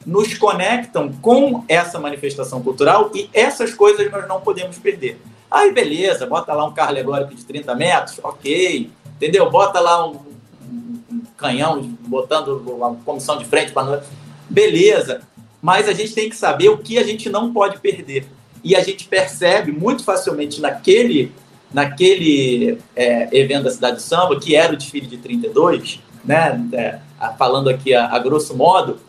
[0.06, 5.20] nos conectam com essa manifestação cultural e essas coisas nós não podemos perder.
[5.52, 9.52] Aí, beleza, bota lá um carro alegórico de 30 metros, ok, entendeu?
[9.52, 10.31] Bota lá um
[11.42, 14.04] canhão, botando uma comissão de frente para
[14.50, 15.22] beleza.
[15.62, 18.26] Mas a gente tem que saber o que a gente não pode perder.
[18.64, 21.32] E a gente percebe muito facilmente naquele,
[21.74, 26.62] naquele é, evento da Cidade do Samba, que era o desfile de 32, né?
[26.74, 27.00] É,
[27.38, 29.00] falando aqui a, a grosso modo,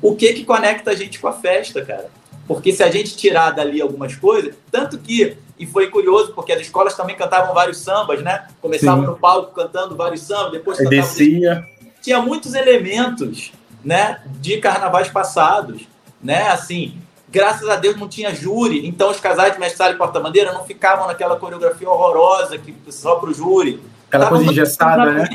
[0.00, 2.08] o que que conecta a gente com a festa, cara?
[2.46, 6.60] Porque se a gente tirar dali algumas coisas, tanto que, e foi curioso, porque as
[6.60, 8.48] escolas também cantavam vários sambas, né?
[8.60, 9.10] Começavam Sim.
[9.10, 10.98] no palco cantando vários sambas, depois cantavam.
[10.98, 11.64] Descia.
[12.00, 13.52] Tinha muitos elementos,
[13.84, 14.20] né?
[14.40, 15.82] De carnavais passados,
[16.22, 16.48] né?
[16.48, 20.64] Assim, graças a Deus não tinha júri, então os casais de mestre e porta-bandeira não
[20.64, 23.80] ficavam naquela coreografia horrorosa que só pro júri.
[24.08, 25.28] Aquela coisa engessada, né?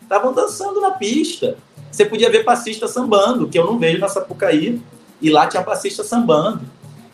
[0.00, 1.58] Estavam dançando na pista.
[1.90, 4.80] Você podia ver passista sambando, que eu não vejo na Sapucaí
[5.20, 6.62] e lá tinha passista sambando.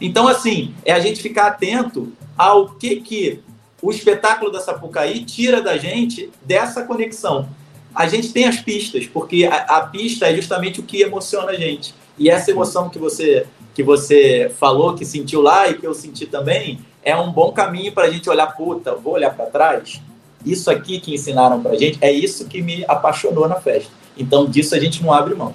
[0.01, 3.43] Então, assim, é a gente ficar atento ao que, que
[3.83, 7.49] o espetáculo da Sapucaí tira da gente dessa conexão.
[7.95, 11.57] A gente tem as pistas, porque a, a pista é justamente o que emociona a
[11.57, 11.95] gente.
[12.18, 16.26] E essa emoção que você que você falou, que sentiu lá e que eu senti
[16.26, 20.03] também, é um bom caminho para a gente olhar, puta, vou olhar para trás.
[20.45, 23.91] Isso aqui que ensinaram para a gente, é isso que me apaixonou na festa.
[24.16, 25.55] Então, disso a gente não abre mão.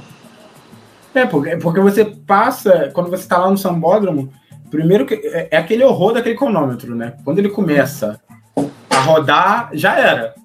[1.14, 4.32] É, porque, porque você passa, quando você está lá no sambódromo,
[4.70, 7.14] primeiro que é, é aquele horror daquele cronômetro, né?
[7.24, 8.20] Quando ele começa
[8.90, 10.36] a rodar, já era.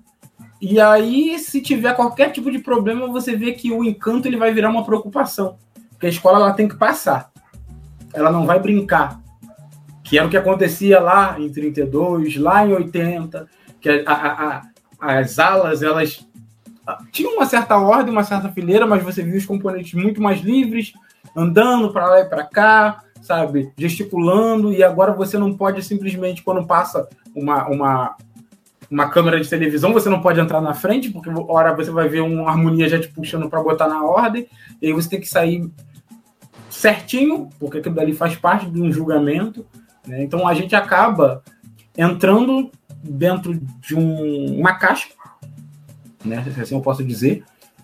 [0.61, 4.53] E aí, se tiver qualquer tipo de problema, você vê que o encanto ele vai
[4.53, 5.57] virar uma preocupação.
[5.91, 7.31] Porque a escola ela tem que passar.
[8.13, 9.21] Ela não vai brincar.
[10.05, 13.49] Que era o que acontecia lá em 32, lá em 80,
[13.81, 14.63] que a, a,
[15.01, 16.27] a, as alas elas
[17.13, 20.93] tinha uma certa ordem, uma certa fileira, mas você via os componentes muito mais livres,
[21.37, 26.67] andando para lá e para cá, sabe, gesticulando, e agora você não pode simplesmente, quando
[26.67, 28.17] passa uma, uma,
[28.91, 32.21] uma câmera de televisão, você não pode entrar na frente, porque hora você vai ver
[32.21, 34.49] uma harmonia já te puxando para botar na ordem,
[34.83, 35.71] e aí você tem que sair
[36.69, 39.65] certinho, porque aquilo dali faz parte de um julgamento.
[40.07, 40.23] Né?
[40.23, 41.43] Então a gente acaba
[41.97, 42.71] entrando
[43.03, 45.09] dentro de um, uma caixa
[46.25, 46.45] né?
[46.61, 47.43] Assim eu posso dizer.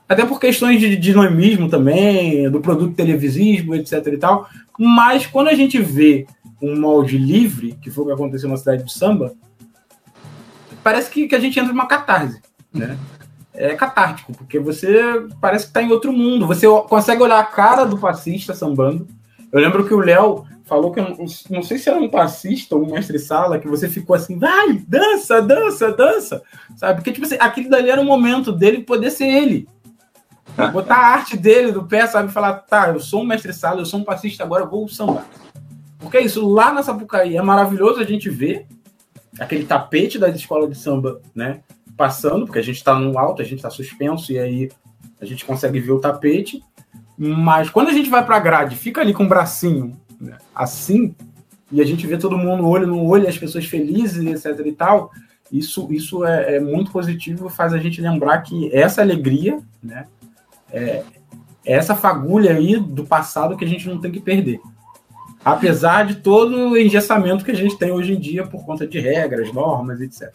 [0.09, 4.49] Até por questões de dinamismo também, do produto televisivo, etc e tal.
[4.79, 6.27] Mas quando a gente vê
[6.63, 9.35] um molde livre, que foi o que aconteceu na cidade de samba,
[10.87, 12.41] parece que, que a gente entra numa catarse,
[12.73, 12.97] né?
[13.53, 16.47] É catártico, porque você parece que está em outro mundo.
[16.47, 19.09] Você consegue olhar a cara do fascista sambando.
[19.51, 21.01] Eu lembro que o Léo falou que
[21.51, 25.43] não sei se era um passista ou um mestre-sala, que você ficou assim, vai, dança,
[25.43, 26.41] dança, dança,
[26.77, 27.01] sabe?
[27.01, 29.69] Porque, tipo assim, aquele dali era o momento dele poder ser ele.
[30.73, 32.31] Botar a arte dele do pé, sabe?
[32.31, 35.27] Falar, tá, eu sou um mestre-sala, eu sou um passista, agora eu vou sambar.
[35.99, 38.69] Porque é isso, lá na Sapucaí é maravilhoso a gente ver
[39.39, 41.61] aquele tapete das escolas de samba, né?
[41.97, 44.71] Passando, porque a gente tá no alto, a gente tá suspenso, e aí
[45.21, 46.63] a gente consegue ver o tapete.
[47.17, 49.99] Mas quando a gente vai pra grade, fica ali com o bracinho
[50.55, 51.15] assim,
[51.71, 55.11] e a gente vê todo mundo olho no olho, as pessoas felizes, etc e tal,
[55.51, 60.07] isso, isso é, é muito positivo, faz a gente lembrar que essa alegria, né,
[60.73, 61.03] é,
[61.65, 64.61] é essa fagulha aí do passado que a gente não tem que perder.
[65.47, 68.99] Apesar de todo o engessamento que a gente tem hoje em dia por conta de
[68.99, 70.35] regras, normas, etc.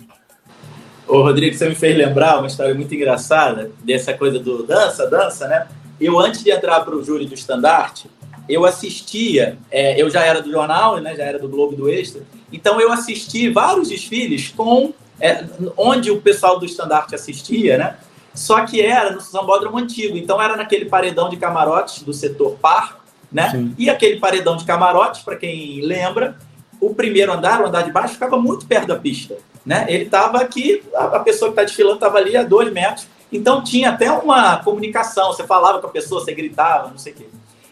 [1.05, 5.49] Ô, Rodrigo, você me fez lembrar uma história muito engraçada dessa coisa do dança, dança,
[5.49, 5.68] né?
[5.99, 8.09] Eu, antes de entrar para o júri do estandarte,
[8.47, 12.22] eu assistia, é, eu já era do jornal, né, já era do Globo do Extra,
[12.49, 15.43] então eu assisti vários desfiles com é,
[15.76, 17.97] onde o pessoal do estandarte assistia, né?
[18.34, 23.01] Só que era no Sambódromo antigo, então era naquele paredão de camarotes do setor par,
[23.32, 23.50] né?
[23.52, 23.76] Sim.
[23.78, 26.38] E aquele paredão de camarotes, para quem lembra,
[26.80, 29.86] o primeiro andar, o andar de baixo, ficava muito perto da pista, né?
[29.88, 33.92] Ele estava aqui, a pessoa que está desfilando estava ali a dois metros, então tinha
[33.92, 37.26] até uma comunicação, você falava com a pessoa, você gritava, não sei o quê.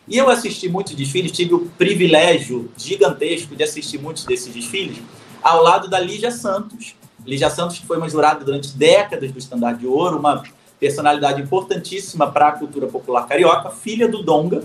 [0.08, 4.98] E eu assisti muitos desfiles, tive o privilégio gigantesco de assistir muitos desses desfiles
[5.42, 6.96] ao lado da Lígia Santos.
[7.26, 10.44] Lígia Santos, que foi uma jurada durante décadas do Estandarte de Ouro, uma
[10.80, 14.64] personalidade importantíssima para a cultura popular carioca, filha do Donga,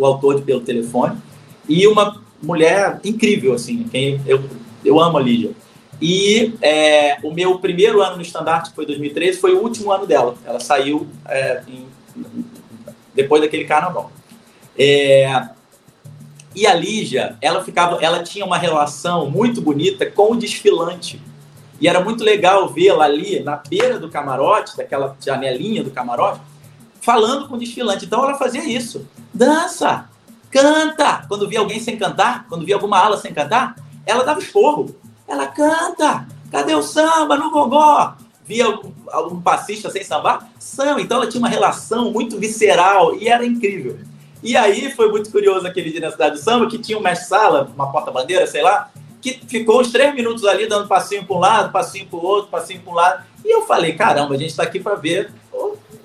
[0.00, 1.18] o autor de Pelo Telefone,
[1.68, 4.42] e uma mulher incrível, assim, quem eu,
[4.84, 5.52] eu amo a Lígia.
[6.00, 10.06] E é, o meu primeiro ano no Estandarte, que foi 2013, foi o último ano
[10.06, 10.34] dela.
[10.46, 11.86] Ela saiu é, em,
[13.14, 14.10] depois daquele carnaval.
[14.78, 15.48] É,
[16.56, 21.20] e a Lígia, ela ficava, ela tinha uma relação muito bonita com o desfilante.
[21.80, 26.40] E era muito legal vê-la ali na beira do camarote, daquela janelinha do camarote,
[27.00, 28.06] falando com o desfilante.
[28.06, 29.06] Então ela fazia isso.
[29.32, 30.08] Dança,
[30.50, 31.24] canta.
[31.28, 33.76] Quando via alguém sem cantar, quando via alguma ala sem cantar,
[34.06, 34.94] ela dava esporro.
[35.26, 36.26] Ela canta.
[36.50, 38.16] Cadê o samba no gogó?
[38.50, 38.64] via
[39.12, 41.00] algum passista sem sambar, samba.
[41.00, 43.96] Então ela tinha uma relação muito visceral e era incrível.
[44.42, 47.70] E aí foi muito curioso aquele dia na cidade do samba que tinha um mestre-sala,
[47.72, 48.90] uma porta-bandeira, sei lá,
[49.22, 52.50] que ficou uns três minutos ali dando passinho para um lado, passinho para o outro,
[52.50, 53.24] passinho para um lado.
[53.44, 55.30] E eu falei, caramba, a gente está aqui para ver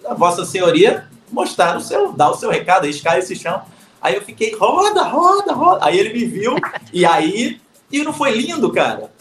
[0.05, 3.61] a Vossa Senhoria mostrar o seu, dar o seu recado, riscar esse chão.
[4.01, 5.85] Aí eu fiquei, roda, roda, roda.
[5.85, 6.55] Aí ele me viu,
[6.93, 7.59] e aí.
[7.91, 9.11] E não foi lindo, cara?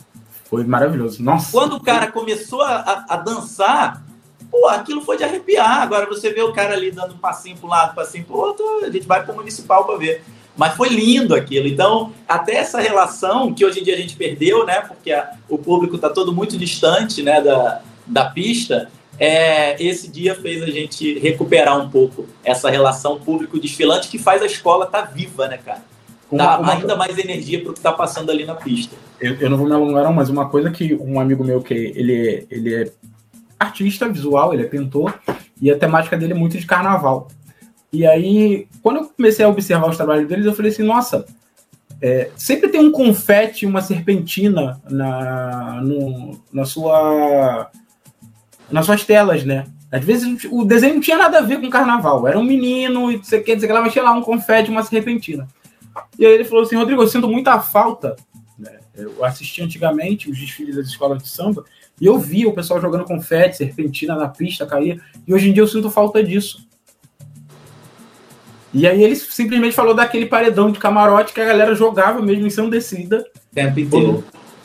[0.45, 1.23] Foi maravilhoso.
[1.23, 1.51] Nossa.
[1.51, 4.03] Quando o cara começou a, a, a dançar,
[4.51, 5.83] pô, aquilo foi de arrepiar.
[5.83, 8.85] Agora você vê o cara ali dando um passinho para um lado, passinho para outro,
[8.85, 10.23] a gente vai para o municipal para ver.
[10.57, 11.67] Mas foi lindo aquilo.
[11.67, 14.81] Então, até essa relação que hoje em dia a gente perdeu, né?
[14.81, 18.89] Porque a, o público está todo muito distante né, da, da pista.
[19.19, 24.47] É, esse dia fez a gente recuperar um pouco essa relação público-desfilante que faz a
[24.47, 25.83] escola estar tá viva, né, cara?
[26.33, 28.97] Dá uma, ainda mais energia para o que está passando ali na pista.
[29.21, 31.75] Eu, eu, não vou me alongar, não, mas uma coisa que um amigo meu que
[31.75, 32.91] ele, ele é
[33.59, 35.15] artista visual, ele é pintor,
[35.61, 37.29] e a temática dele é muito de carnaval.
[37.93, 41.25] E aí, quando eu comecei a observar os trabalhos deles, eu falei assim, nossa,
[42.03, 47.71] é, sempre tem um confete, uma serpentina na, no, na sua,
[48.71, 49.67] nas suas telas, né?
[49.91, 53.19] Às vezes o desenho não tinha nada a ver com carnaval, era um menino, e
[53.19, 55.47] você quer dizer que ela tinha lá um confete, uma serpentina.
[56.19, 58.17] E aí ele falou assim, Rodrigo, eu sinto muita falta.
[58.59, 58.73] Né?
[58.97, 61.65] Eu assisti antigamente os desfiles das escolas de samba
[62.01, 65.01] e eu via o pessoal jogando confete, serpentina na pista, caía.
[65.27, 66.67] E hoje em dia eu sinto falta disso.
[68.73, 72.71] E aí ele simplesmente falou daquele paredão de camarote que a galera jogava mesmo em
[72.71, 74.25] descida Tempo inteiro.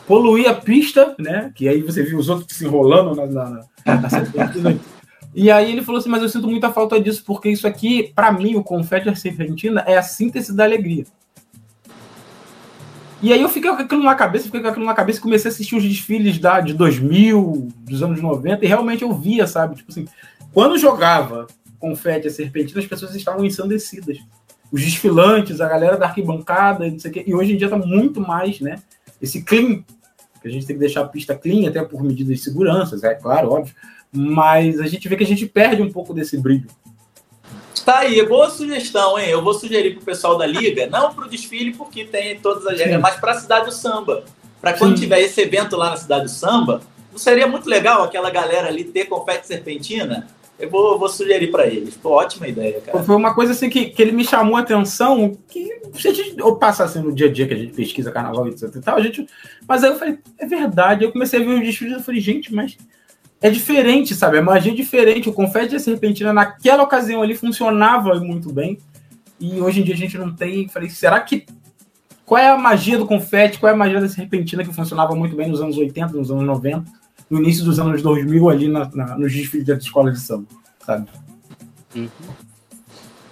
[0.09, 1.51] Poluía a pista, né?
[1.53, 4.75] Que aí você viu os outros se enrolando na, na, na.
[5.35, 8.31] E aí ele falou assim, mas eu sinto muita falta disso, porque isso aqui, para
[8.31, 11.03] mim, o confete serpentina é a síntese da alegria.
[13.21, 15.51] E aí eu fiquei com aquilo na cabeça, fiquei com aquilo na cabeça e comecei
[15.51, 19.75] a assistir os desfiles da, de 2000, dos anos 90, e realmente eu via, sabe?
[19.75, 20.07] Tipo assim,
[20.51, 21.45] quando jogava
[21.77, 24.17] confete a serpentina, as pessoas estavam ensandecidas.
[24.71, 27.23] Os desfilantes, a galera da arquibancada, não sei o quê.
[27.27, 28.77] E hoje em dia tá muito mais, né?
[29.21, 29.83] Esse clean,
[30.41, 33.15] que a gente tem que deixar a pista clean, até por medidas de segurança, é
[33.15, 33.75] claro, óbvio.
[34.11, 36.67] Mas a gente vê que a gente perde um pouco desse brilho.
[37.85, 39.29] Tá aí, boa sugestão, hein?
[39.29, 43.01] Eu vou sugerir pro pessoal da liga, não pro desfile, porque tem todas as regras,
[43.01, 44.23] mas para a cidade do samba.
[44.61, 45.03] Para quando Sim.
[45.03, 46.81] tiver esse evento lá na cidade do samba,
[47.11, 50.27] não seria muito legal aquela galera ali ter confete serpentina?
[50.59, 51.95] Eu vou, vou sugerir para eles.
[51.95, 53.01] Pô, ótima ideia, cara.
[53.03, 56.41] Foi uma coisa assim que, que ele me chamou a atenção, que se a gente
[56.41, 59.01] ou passa assim no dia a dia que a gente pesquisa carnaval e tal, a
[59.01, 59.25] gente.
[59.65, 61.05] Mas aí eu falei, é verdade.
[61.05, 62.77] Eu comecei a ver os desfiles e falei, gente, mas
[63.41, 64.37] é diferente, sabe?
[64.37, 65.29] A magia é diferente.
[65.29, 68.77] O confete da serpentina naquela ocasião ali funcionava muito bem.
[69.39, 70.67] E hoje em dia a gente não tem.
[70.67, 71.45] Falei, será que.
[72.25, 73.57] Qual é a magia do confete?
[73.57, 76.43] Qual é a magia da serpentina que funcionava muito bem nos anos 80, nos anos
[76.43, 76.98] 90,
[77.29, 80.47] no início dos anos 2000, ali na, na, nos desfiles da escola de samba,
[80.85, 81.07] sabe?
[81.95, 82.09] Uhum.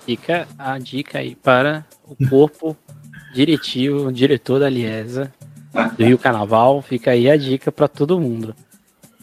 [0.05, 2.77] Fica a dica aí para o corpo
[3.33, 5.33] diretivo, diretor da Liesa
[5.97, 6.81] do Rio Carnaval.
[6.81, 8.55] Fica aí a dica para todo mundo.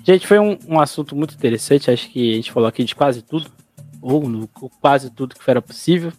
[0.04, 1.90] Gente, foi um, um assunto muito interessante.
[1.90, 3.50] Acho que a gente falou aqui de quase tudo,
[4.02, 4.46] ou no,
[4.80, 6.12] quase tudo que era possível.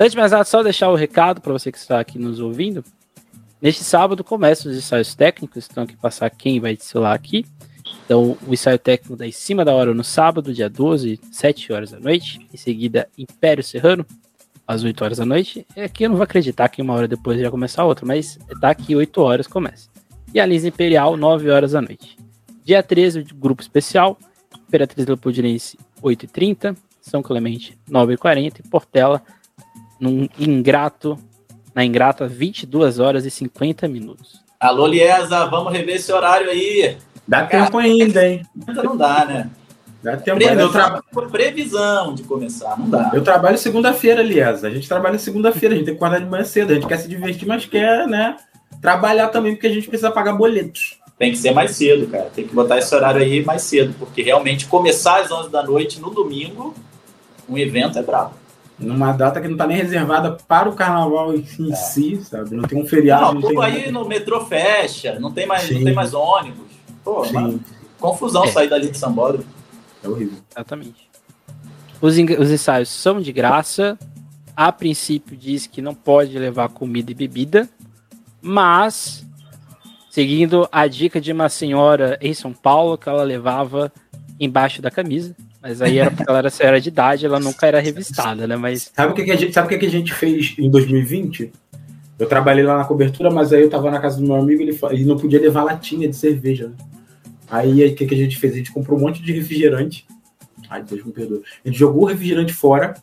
[0.00, 2.82] Antes de mais nada, só deixar o recado para você que está aqui nos ouvindo.
[3.60, 7.44] Neste sábado começam os ensaios técnicos, então aqui passar quem vai desfilar aqui.
[8.08, 11.90] Então, o ensaio técnico da em cima da hora no sábado, dia 12, 7 horas
[11.90, 12.40] da noite.
[12.50, 14.06] Em seguida, Império Serrano,
[14.66, 15.66] às 8 horas da noite.
[15.76, 18.70] E aqui eu não vou acreditar que uma hora depois já começar outra, mas tá
[18.70, 19.90] aqui 8 horas começa.
[20.32, 22.16] E a Lisa Imperial, 9 horas da noite.
[22.64, 24.16] Dia 13, grupo especial.
[24.66, 26.74] Imperatriz Leopoldinense, 8h30.
[27.02, 28.60] São Clemente, 9h40.
[28.60, 29.22] E Portela,
[30.00, 31.18] num ingrato,
[31.74, 34.42] na ingrata, 22 horas e 50 minutos.
[34.58, 36.96] Alô, Liesa, vamos rever esse horário aí.
[37.28, 38.42] Dá Cara, tempo ainda, hein?
[38.66, 39.50] Ainda não dá, né?
[40.02, 40.62] Dá tempo ainda.
[40.62, 41.02] Eu tra...
[41.30, 43.10] Previsão de começar, não dá.
[43.12, 44.66] Eu trabalho segunda-feira, Liesa.
[44.66, 46.70] A gente trabalha segunda-feira, a gente tem que acordar de manhã cedo.
[46.70, 48.38] A gente quer se divertir, mas quer, né?
[48.80, 50.98] Trabalhar também, porque a gente precisa pagar boletos.
[51.18, 52.30] Tem que ser mais cedo, cara.
[52.34, 56.00] Tem que botar esse horário aí mais cedo, porque realmente começar às 11 da noite
[56.00, 56.74] no domingo,
[57.46, 58.34] um evento é brabo.
[58.78, 61.74] Numa data que não está nem reservada para o carnaval em é.
[61.74, 62.54] si, sabe?
[62.54, 63.34] Não tem um feriado.
[63.34, 63.92] Não, não aí nada.
[63.92, 66.67] no metrô fecha, não tem mais, não tem mais ônibus.
[67.08, 67.22] Pô,
[67.98, 68.48] confusão é.
[68.48, 69.44] sair dali de Sambódromo.
[70.04, 70.38] É horrível.
[70.50, 71.08] Exatamente.
[72.02, 73.98] Os, os ensaios são de graça.
[74.54, 77.68] A princípio diz que não pode levar comida e bebida,
[78.42, 79.24] mas
[80.10, 83.90] seguindo a dica de uma senhora em São Paulo que ela levava
[84.38, 85.34] embaixo da camisa.
[85.62, 88.56] Mas aí era porque ela era senhora de idade, ela nunca era revistada, né?
[88.56, 88.90] Mas.
[88.94, 91.52] Sabe o que, que, a, gente, sabe o que, a gente fez em 2020?
[92.18, 94.68] Eu trabalhei lá na cobertura, mas aí eu tava na casa do meu amigo e
[94.68, 96.68] ele, ele não podia levar latinha de cerveja.
[96.68, 96.97] Né?
[97.50, 98.52] Aí o que, que a gente fez?
[98.52, 100.06] A gente comprou um monte de refrigerante.
[100.68, 101.42] Ai, Deus me perdoe.
[101.64, 102.94] A gente jogou o refrigerante fora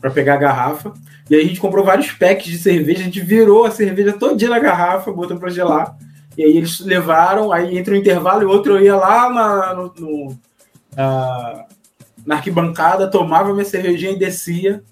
[0.00, 0.94] para pegar a garrafa.
[1.28, 4.50] E aí a gente comprou vários packs de cerveja, a gente virou a cerveja todinha
[4.50, 5.96] na garrafa, botando para gelar.
[6.36, 9.94] E aí eles levaram, aí entre um intervalo e outro eu ia lá na, no,
[9.98, 10.38] no
[10.96, 11.66] na,
[12.26, 14.82] na arquibancada, tomava minha cervejinha e descia.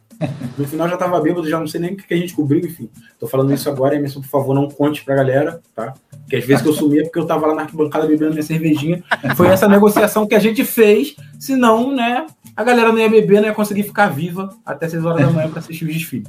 [0.56, 2.90] No final já tava bêbado, já não sei nem o que a gente cobriu, enfim.
[3.20, 5.94] Tô falando isso agora, Emerson, por favor, não conte pra galera, tá?
[6.10, 9.02] Porque às vezes que eu sumia porque eu tava lá na arquibancada bebendo minha cervejinha.
[9.36, 13.48] Foi essa negociação que a gente fez, senão, né, a galera não ia beber, não
[13.48, 16.26] ia conseguir ficar viva até 6 horas da manhã para assistir o desfile.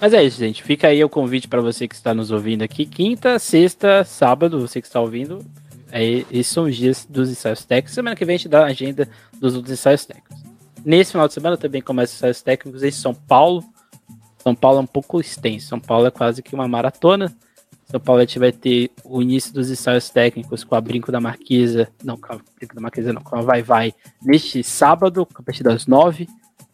[0.00, 0.62] Mas é isso, gente.
[0.62, 2.86] Fica aí o convite para você que está nos ouvindo aqui.
[2.86, 5.44] Quinta, sexta, sábado, você que está ouvindo.
[5.90, 7.94] É, esses são os dias dos ensaios técnicos.
[7.94, 9.08] Semana que vem a gente dá a agenda
[9.40, 10.47] dos outros ensaios técnicos.
[10.88, 13.62] Nesse final de semana também começa os ensaios técnicos em São Paulo.
[14.38, 15.66] São Paulo é um pouco extenso.
[15.66, 17.30] São Paulo é quase que uma maratona.
[17.84, 21.20] São Paulo a gente vai ter o início dos ensaios técnicos com a Brinco da
[21.20, 25.42] Marquesa, não, com a Brinco da Marquesa não, com a Vai Vai, neste sábado, a
[25.42, 26.26] partir das nove,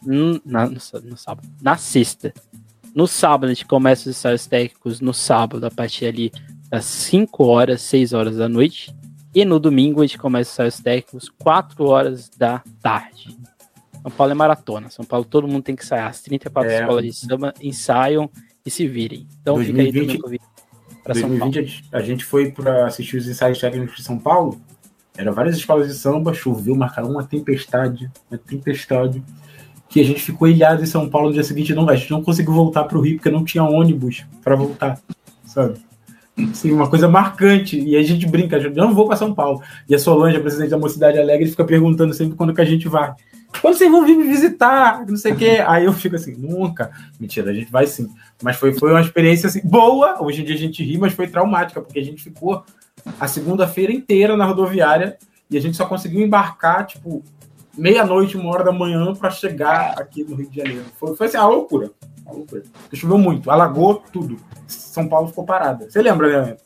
[0.06, 2.32] na, no, no, sábado, na sexta.
[2.94, 6.32] No sábado a gente começa os ensaios técnicos no sábado, a partir ali
[6.70, 8.94] das 5 horas, 6 horas da noite.
[9.34, 13.36] E no domingo a gente começa os ensaios técnicos 4 horas da tarde.
[14.04, 14.90] São Paulo é maratona.
[14.90, 16.10] São Paulo todo mundo tem que ensaiar.
[16.10, 16.80] As 34 é.
[16.80, 18.30] escolas de samba ensaiam
[18.64, 19.26] e se virem.
[19.40, 20.44] Então 2020, fica aí também convite
[21.02, 21.54] para São Paulo.
[21.90, 24.60] A gente foi para assistir os ensaios técnicos de São Paulo.
[25.16, 29.22] Era várias escolas de samba, choveu, marcaram uma tempestade, uma tempestade,
[29.88, 31.72] que a gente ficou ilhado em São Paulo no dia seguinte.
[31.74, 35.00] Não, a gente não conseguiu voltar para o Rio porque não tinha ônibus para voltar,
[35.46, 35.78] sabe?
[36.50, 37.78] Assim, uma coisa marcante.
[37.80, 39.62] E a gente brinca, eu não vou para São Paulo.
[39.88, 42.88] E a Solange, a presidente da Mocidade Alegre, fica perguntando sempre quando que a gente
[42.88, 43.14] vai.
[43.60, 45.04] Quando vocês vão vir me visitar?
[45.06, 45.62] Não sei o quê.
[45.66, 46.90] Aí eu fico assim, nunca.
[47.18, 48.08] Mentira, a gente vai sim.
[48.42, 50.22] Mas foi, foi uma experiência assim, boa.
[50.22, 52.64] Hoje em dia a gente ri, mas foi traumática, porque a gente ficou
[53.18, 55.16] a segunda-feira inteira na rodoviária
[55.50, 57.22] e a gente só conseguiu embarcar, tipo,
[57.76, 60.84] meia-noite, uma hora da manhã para chegar aqui no Rio de Janeiro.
[60.98, 61.90] Foi, foi assim, a loucura.
[62.26, 62.62] A loucura.
[62.92, 64.38] Choveu muito, alagou tudo.
[64.66, 65.90] São Paulo ficou parada.
[65.90, 66.56] Você lembra, né?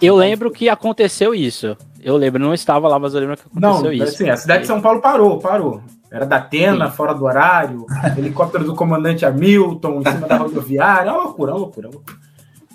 [0.00, 1.76] Eu lembro que aconteceu isso.
[2.02, 4.14] Eu lembro, não estava lá, mas eu lembro que aconteceu não, isso.
[4.14, 5.80] Assim, a cidade de São Paulo parou, parou.
[6.10, 6.96] Era da Atena, Sim.
[6.96, 7.86] fora do horário,
[8.18, 11.08] helicóptero do comandante Hamilton em cima da rodoviária.
[11.08, 11.86] É uma loucura, é uma loucura.
[11.86, 12.18] É uma loucura.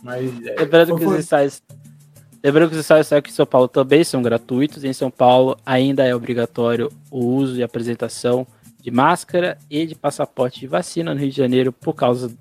[0.02, 1.62] Mas, é, lembrando, que os ensaios,
[2.44, 4.84] lembrando que os ensaios aqui em São Paulo também são gratuitos.
[4.84, 8.48] Em São Paulo ainda é obrigatório o uso e apresentação
[8.80, 12.32] de máscara e de passaporte de vacina no Rio de Janeiro por causa.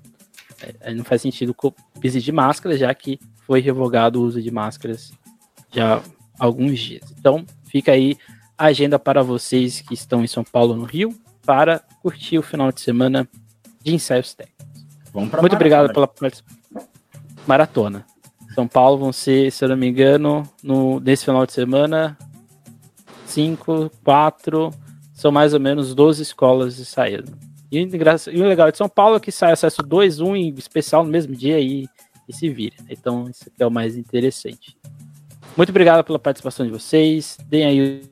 [0.81, 1.53] É, não faz sentido
[2.01, 5.11] exigir máscara, já que foi revogado o uso de máscaras
[5.71, 6.01] já
[6.39, 7.13] alguns dias.
[7.17, 8.17] Então, fica aí
[8.57, 11.13] a agenda para vocês que estão em São Paulo, no Rio,
[11.45, 13.27] para curtir o final de semana
[13.83, 14.65] de ensaios técnicos.
[15.13, 15.55] Muito maratona.
[15.55, 16.57] obrigado pela participação.
[17.45, 18.05] Maratona.
[18.53, 22.17] São Paulo vão ser, se eu não me engano, no, nesse final de semana,
[23.25, 24.71] cinco, quatro,
[25.13, 27.31] são mais ou menos 12 escolas de saída.
[27.71, 31.03] E, e o legal de São Paulo é que sai acesso 2, um em especial
[31.03, 31.87] no mesmo dia e,
[32.27, 32.75] e se vira.
[32.89, 34.77] Então, isso aqui é o mais interessante.
[35.57, 37.35] Muito obrigado pela participação de vocês.
[37.47, 38.03] Deem aí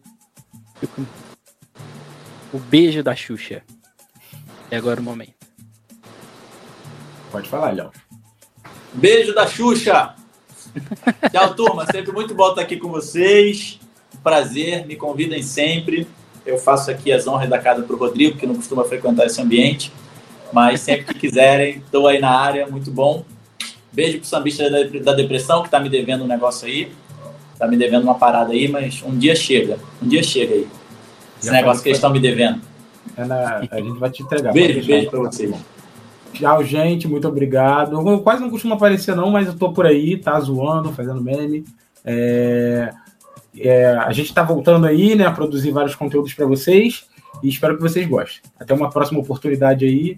[2.51, 3.61] o beijo da Xuxa.
[4.71, 5.35] É agora o momento.
[7.31, 7.91] Pode falar, Léo.
[8.95, 10.15] Beijo da Xuxa!
[11.31, 11.85] Tchau, turma.
[11.85, 13.79] Sempre muito bom estar aqui com vocês.
[14.23, 16.07] Prazer, me convidem sempre.
[16.43, 19.39] Eu faço aqui as honras da casa para o Rodrigo, que não costuma frequentar esse
[19.39, 19.91] ambiente.
[20.51, 23.23] Mas sempre que quiserem, estou aí na área, muito bom.
[23.93, 24.67] Beijo pro sambista
[25.03, 26.91] da depressão, que está me devendo um negócio aí.
[27.57, 29.77] Tá me devendo uma parada aí, mas um dia chega.
[30.01, 30.67] Um dia chega aí.
[31.37, 32.61] Esse Já negócio que eles estão me devendo.
[33.15, 33.67] É na...
[33.71, 34.51] A gente vai te entregar.
[34.51, 35.55] Beijo, beijo pra vocês.
[36.33, 37.07] Tchau, gente.
[37.07, 37.93] Muito obrigado.
[37.93, 41.63] Eu quase não costumo aparecer, não, mas eu tô por aí, tá zoando, fazendo meme.
[42.03, 42.91] É...
[43.57, 43.95] É...
[43.97, 47.05] a gente tá voltando aí, né, a produzir vários conteúdos para vocês
[47.41, 48.41] e espero que vocês gostem.
[48.59, 50.17] Até uma próxima oportunidade aí.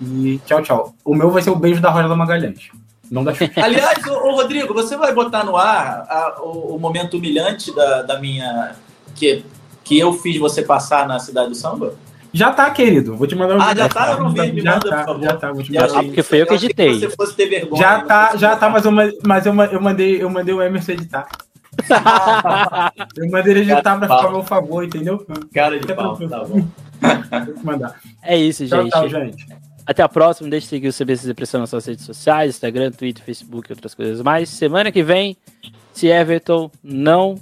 [0.00, 0.94] E tchau, tchau.
[1.04, 2.70] O meu vai ser o beijo da Rosa da Magalhães.
[3.12, 7.18] Não dá Aliás, ô, ô, Rodrigo, você vai botar no ar a, o, o, momento
[7.18, 8.74] humilhante da, da minha.
[9.14, 9.44] Que,
[9.84, 11.94] que eu fiz você passar na cidade do samba?
[12.32, 13.14] Já tá, querido.
[13.14, 14.12] Vou te mandar um Ah, já tá?
[14.12, 15.22] Eu não vi, me já manda, tá, por favor.
[15.24, 15.98] Já tá, vou te mandar.
[15.98, 16.94] Ah, porque foi eu que editei.
[16.94, 17.82] Se você fosse ter vergonha.
[17.82, 21.28] Já tá, já tá, mas eu, mas eu, eu, mandei, eu mandei o Emerson editar.
[23.18, 25.26] eu mandei ele editar pra ficar ao meu favor, entendeu?
[25.52, 26.66] Cara de pau, tá bom.
[27.44, 28.00] Vou te mandar.
[28.22, 28.88] É isso, gente.
[28.88, 29.46] Tchau, tchau, gente.
[29.86, 30.48] Até a próxima.
[30.48, 33.94] Deixe de seguir o CBC Depressão nas suas redes sociais, Instagram, Twitter, Facebook e outras
[33.94, 34.48] coisas mais.
[34.48, 35.36] Semana que vem,
[35.92, 37.36] se Everton não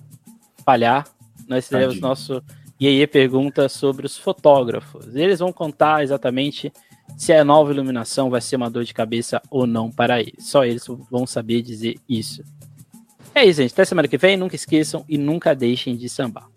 [0.64, 1.06] falhar,
[1.46, 2.08] nós teremos Tadinho.
[2.08, 2.42] nosso
[2.80, 5.14] IE pergunta sobre os fotógrafos.
[5.14, 6.72] Eles vão contar exatamente
[7.16, 10.46] se a nova iluminação vai ser uma dor de cabeça ou não para eles.
[10.46, 12.42] Só eles vão saber dizer isso.
[13.34, 13.72] É É isso, gente.
[13.72, 14.36] Até semana que vem.
[14.36, 16.48] Nunca esqueçam e nunca deixem de sambar.